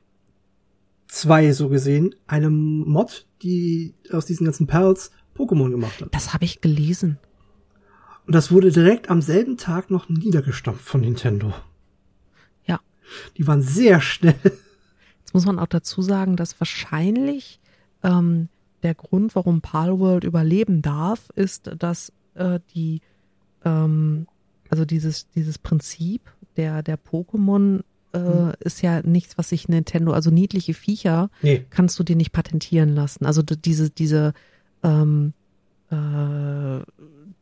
[1.07, 6.13] zwei so gesehen eine Mod, die aus diesen ganzen Perls Pokémon gemacht hat.
[6.13, 7.17] Das habe ich gelesen.
[8.25, 11.53] Und das wurde direkt am selben Tag noch niedergestampft von Nintendo.
[12.65, 12.79] Ja.
[13.37, 14.39] Die waren sehr schnell.
[15.19, 17.59] Jetzt muss man auch dazu sagen, dass wahrscheinlich
[18.03, 18.49] ähm,
[18.83, 23.01] der Grund, warum Palworld überleben darf, ist, dass äh, die
[23.65, 24.27] ähm,
[24.69, 26.21] also dieses dieses Prinzip
[26.57, 27.83] der der Pokémon
[28.13, 28.53] äh, hm.
[28.59, 31.65] ist ja nichts, was sich Nintendo, also niedliche Viecher, nee.
[31.69, 33.25] kannst du dir nicht patentieren lassen.
[33.25, 34.33] Also diese, diese,
[34.83, 35.33] ähm,
[35.89, 35.95] äh,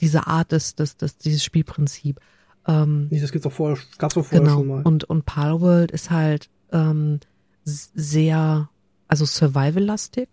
[0.01, 2.19] diese Art des, des, des, dieses Spielprinzip.
[2.67, 4.57] Ähm, nee, das gibt's auch vorher, gab's auch vorher genau.
[4.57, 4.81] schon mal.
[4.83, 7.19] Und, und Palworld ist halt ähm,
[7.63, 8.69] sehr,
[9.07, 10.29] also survival-lastig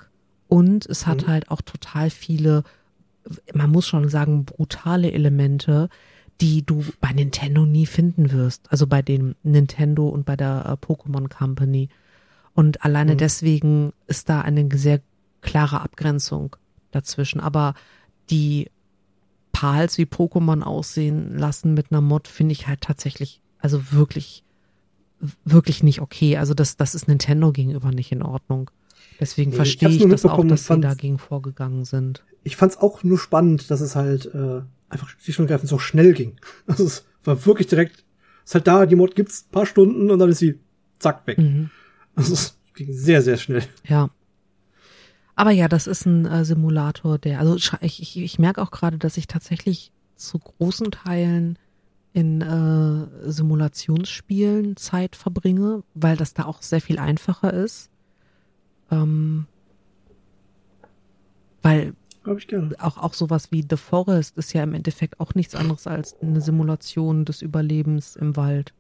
[0.48, 1.26] und es hat mhm.
[1.28, 2.64] halt auch total viele,
[3.54, 5.88] man muss schon sagen, brutale Elemente,
[6.40, 8.70] die du bei Nintendo nie finden wirst.
[8.70, 11.88] Also bei dem Nintendo und bei der äh, Pokémon Company.
[12.54, 13.18] Und alleine mhm.
[13.18, 15.00] deswegen ist da eine sehr
[15.40, 16.56] klare Abgrenzung
[16.92, 17.40] dazwischen.
[17.40, 17.74] Aber
[18.30, 18.70] die
[19.58, 24.44] Pals wie Pokémon aussehen lassen mit einer Mod finde ich halt tatsächlich, also wirklich,
[25.44, 26.36] wirklich nicht okay.
[26.36, 28.70] Also das, das ist Nintendo gegenüber nicht in Ordnung.
[29.18, 32.22] Deswegen nee, verstehe ich, ich das auch, dass sie dagegen vorgegangen sind.
[32.44, 35.80] Ich fand es auch nur spannend, dass es halt äh, einfach schlicht und ergreifend so
[35.80, 36.36] schnell ging.
[36.68, 38.04] Also es war wirklich direkt,
[38.44, 40.60] ist halt da, die Mod gibt's paar Stunden und dann ist sie
[41.00, 41.38] zack weg.
[41.38, 41.70] Mhm.
[42.14, 43.64] Also es ging sehr, sehr schnell.
[43.88, 44.10] Ja.
[45.38, 48.98] Aber ja, das ist ein äh, Simulator, der, also ich, ich, ich merke auch gerade,
[48.98, 51.60] dass ich tatsächlich zu großen Teilen
[52.12, 57.88] in äh, Simulationsspielen Zeit verbringe, weil das da auch sehr viel einfacher ist.
[58.90, 59.46] Ähm,
[61.62, 62.74] weil Glaube ich gerne.
[62.80, 66.40] auch, auch sowas wie The Forest ist ja im Endeffekt auch nichts anderes als eine
[66.40, 68.74] Simulation des Überlebens im Wald.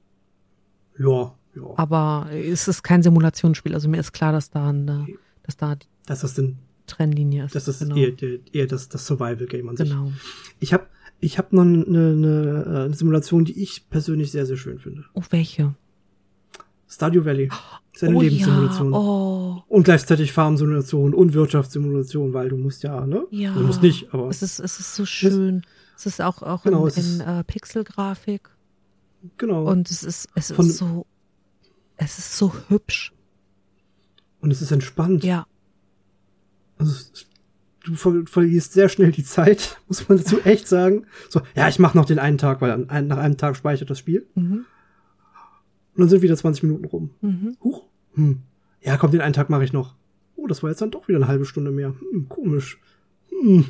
[0.98, 1.62] Ja, ja.
[1.76, 3.74] Aber es ist kein Simulationsspiel.
[3.74, 5.06] Also mir ist klar, dass da eine,
[5.44, 5.76] dass da
[6.08, 6.56] die Das ist denn,
[6.86, 7.54] Trennlinie ist.
[7.54, 7.96] das ist genau.
[7.96, 8.12] eher,
[8.52, 9.88] eher das, das Survival-Game an sich.
[9.90, 10.12] genau.
[10.60, 10.86] Ich habe
[11.20, 15.04] ich hab noch eine, eine, äh, eine Simulation, die ich persönlich sehr, sehr schön finde.
[15.14, 15.74] Oh, welche?
[16.88, 17.50] Stardew Valley.
[17.92, 18.92] Ist eine oh Lebenssimulation.
[18.92, 18.98] Ja.
[18.98, 23.26] Oh, Und gleichzeitig Farmsimulation und Wirtschaftssimulation, weil du musst ja, ne?
[23.30, 23.52] ja.
[23.52, 25.62] Du musst nicht, aber Es ist, es ist so schön.
[25.96, 28.48] Es ist auch, auch Genau, in, es in äh, Pixelgrafik.
[29.36, 29.64] genau.
[29.70, 31.04] Und es ist, es Von- ist so,
[31.96, 33.12] es ist so hübsch.
[34.40, 35.24] Und es ist entspannt.
[35.24, 35.46] Ja.
[36.78, 36.94] Also,
[37.84, 41.06] du ver verlierst sehr schnell die Zeit, muss man dazu echt sagen.
[41.28, 43.98] So, ja, ich mache noch den einen Tag, weil ein, nach einem Tag speichert das
[43.98, 44.26] Spiel.
[44.34, 44.64] Mhm.
[45.94, 47.10] Und dann sind wieder 20 Minuten rum.
[47.20, 47.56] Mhm.
[47.62, 47.84] Huch.
[48.14, 48.40] Hm.
[48.80, 49.96] Ja, komm, den einen Tag mache ich noch.
[50.36, 51.94] Oh, das war jetzt dann doch wieder eine halbe Stunde mehr.
[51.98, 52.78] Hm, komisch.
[53.30, 53.66] Hm.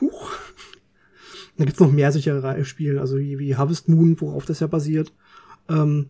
[0.00, 0.32] Huch.
[1.56, 5.12] Dann gibt's noch mehr sichere Spiele, also wie, wie Harvest Moon, worauf das ja basiert.
[5.68, 6.08] Ähm,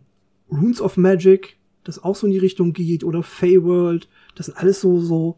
[0.49, 4.79] Runes of Magic, das auch so in die Richtung geht, oder Feyworld, das sind alles
[4.79, 5.37] so, so,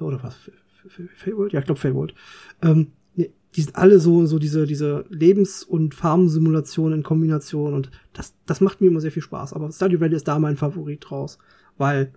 [0.00, 0.34] oder was?
[0.34, 0.50] F-
[0.86, 1.52] F- Feyworld?
[1.52, 2.14] Ja, ich glaube Feyworld.
[2.62, 8.34] Ähm, die sind alle so, so diese, diese Lebens- und Farmsimulationen in Kombination und das,
[8.46, 9.52] das macht mir immer sehr viel Spaß.
[9.52, 11.38] Aber Stardew Valley ist da mein Favorit draus,
[11.78, 12.12] weil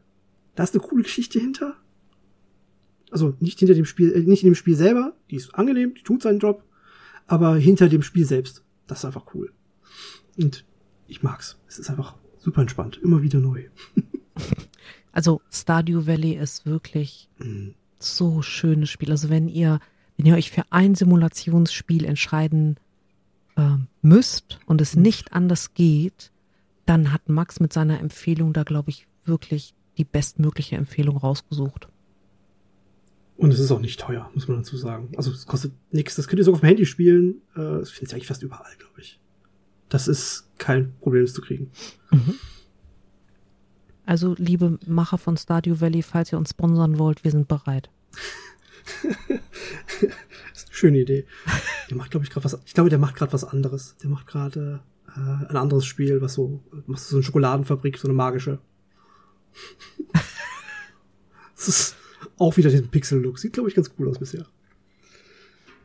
[0.55, 1.75] da ist eine coole Geschichte hinter.
[3.11, 6.01] Also nicht hinter dem Spiel, äh, nicht in dem Spiel selber, die ist angenehm, die
[6.01, 6.63] tut seinen Job,
[7.27, 8.63] aber hinter dem Spiel selbst.
[8.87, 9.53] Das ist einfach cool.
[10.39, 10.65] Und
[11.07, 11.59] ich mag's.
[11.67, 13.65] Es ist einfach super entspannt, immer wieder neu.
[15.17, 17.73] Also Stardew Valley ist wirklich Mhm.
[17.97, 19.09] so schönes Spiel.
[19.09, 19.79] Also wenn ihr,
[20.15, 22.77] wenn ihr euch für ein Simulationsspiel entscheiden
[23.57, 26.31] ähm, müsst und es nicht anders geht,
[26.85, 31.87] dann hat Max mit seiner Empfehlung da, glaube ich, wirklich die bestmögliche Empfehlung rausgesucht.
[33.37, 35.09] Und es ist auch nicht teuer, muss man dazu sagen.
[35.17, 36.15] Also es kostet nichts.
[36.15, 37.41] Das könnt ihr sogar auf dem Handy spielen.
[37.55, 39.19] Äh, Das findet ihr eigentlich fast überall, glaube ich.
[39.89, 41.71] Das ist kein Problem, das zu kriegen.
[44.07, 47.89] Also, liebe Macher von Stardew Valley, falls ihr uns sponsern wollt, wir sind bereit.
[50.53, 51.25] Das ist eine schöne Idee.
[51.89, 52.57] Der macht, glaube ich, gerade was.
[52.65, 53.97] Ich glaube, der macht gerade was anderes.
[54.01, 58.15] Der macht gerade äh, ein anderes Spiel, was so, macht so eine Schokoladenfabrik, so eine
[58.15, 58.59] magische.
[61.55, 61.95] Das ist
[62.37, 63.39] auch wieder diesen Pixel-Look.
[63.39, 64.45] Sieht, glaube ich, ganz cool aus bisher.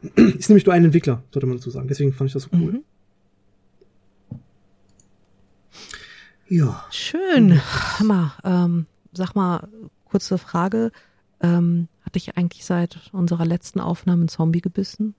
[0.16, 1.88] Ist nämlich nur ein Entwickler, sollte man dazu sagen.
[1.88, 2.72] Deswegen fand ich das so cool.
[2.72, 2.84] Mhm.
[6.48, 6.84] Ja.
[6.90, 7.60] Schön.
[7.98, 8.32] Hammer.
[8.44, 9.68] Ähm, sag mal,
[10.04, 10.92] kurze Frage.
[11.40, 15.14] Ähm, hat dich eigentlich seit unserer letzten Aufnahme ein Zombie gebissen?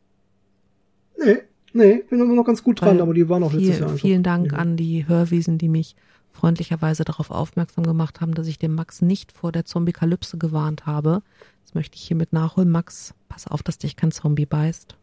[1.18, 1.40] Nee,
[1.74, 3.90] nee, bin immer noch ganz gut dran, Weil aber die waren auch letztes Viel, Jahr
[3.90, 4.02] einfach.
[4.02, 4.58] vielen Dank Ja.
[4.58, 5.96] an die Hörwiesen, die mich
[6.32, 11.22] freundlicherweise darauf aufmerksam gemacht haben, dass ich den Max nicht vor der Zombie-Kalypse gewarnt habe.
[11.64, 12.70] Das möchte ich hiermit nachholen.
[12.70, 14.96] Max, pass auf, dass dich kein Zombie beißt.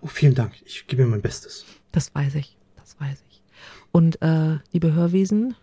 [0.00, 0.52] Oh, vielen Dank.
[0.64, 1.64] Ich gebe mir mein Bestes.
[1.92, 2.56] Das weiß ich.
[2.76, 3.37] Das weiß ich.
[3.92, 5.54] Und äh, liebe Hörwesen,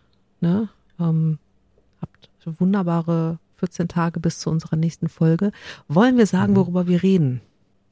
[0.41, 0.69] ne,
[0.99, 1.39] ähm,
[2.01, 5.51] habt wunderbare 14 Tage bis zu unserer nächsten Folge.
[5.87, 6.57] Wollen wir sagen, Mhm.
[6.57, 7.41] worüber wir reden?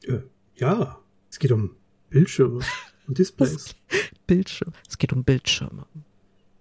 [0.03, 0.19] Äh,
[0.55, 0.97] ja,
[1.29, 1.71] es geht um
[2.09, 2.59] Bildschirme
[3.07, 3.75] und Displays.
[4.27, 4.73] Bildschirm.
[4.87, 5.85] Es geht um Bildschirme.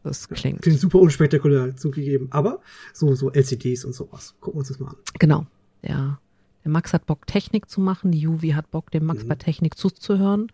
[0.02, 0.62] Das klingt.
[0.62, 2.60] Klingt super unspektakulär zugegeben, aber
[2.92, 4.34] so, so LCDs und sowas.
[4.40, 4.96] Gucken wir uns das mal an.
[5.18, 5.46] Genau.
[5.84, 6.18] Der,
[6.64, 8.10] der Max hat Bock, Technik zu machen.
[8.10, 9.28] Die Juvi hat Bock, dem Max Mhm.
[9.28, 10.50] bei Technik zuzuhören.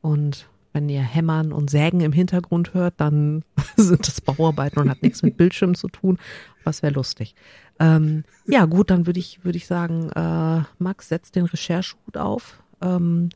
[0.00, 3.44] Und wenn ihr Hämmern und Sägen im Hintergrund hört, dann
[3.76, 6.18] sind das Bauarbeiten und hat nichts mit Bildschirm zu tun.
[6.64, 7.34] Was wäre lustig.
[7.78, 12.62] Ähm, ja, gut, dann würde ich, würde ich sagen, äh, Max, setz den Recherchehut auf.
[12.82, 13.30] Ähm,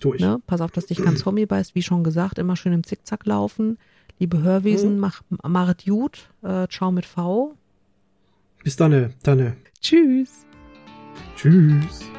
[0.00, 0.20] Durch.
[0.20, 0.40] ne?
[0.46, 1.74] Pass auf, dass dich kein Zombie beißt.
[1.74, 3.78] Wie schon gesagt, immer schön im Zickzack laufen.
[4.18, 5.00] Liebe Hörwesen, Mhm.
[5.00, 6.30] mach, machet gut.
[6.42, 7.54] Äh, ciao mit V.
[8.64, 9.56] Bis dann, dann.
[9.80, 10.46] Tschüss.
[11.36, 12.10] Tschüss.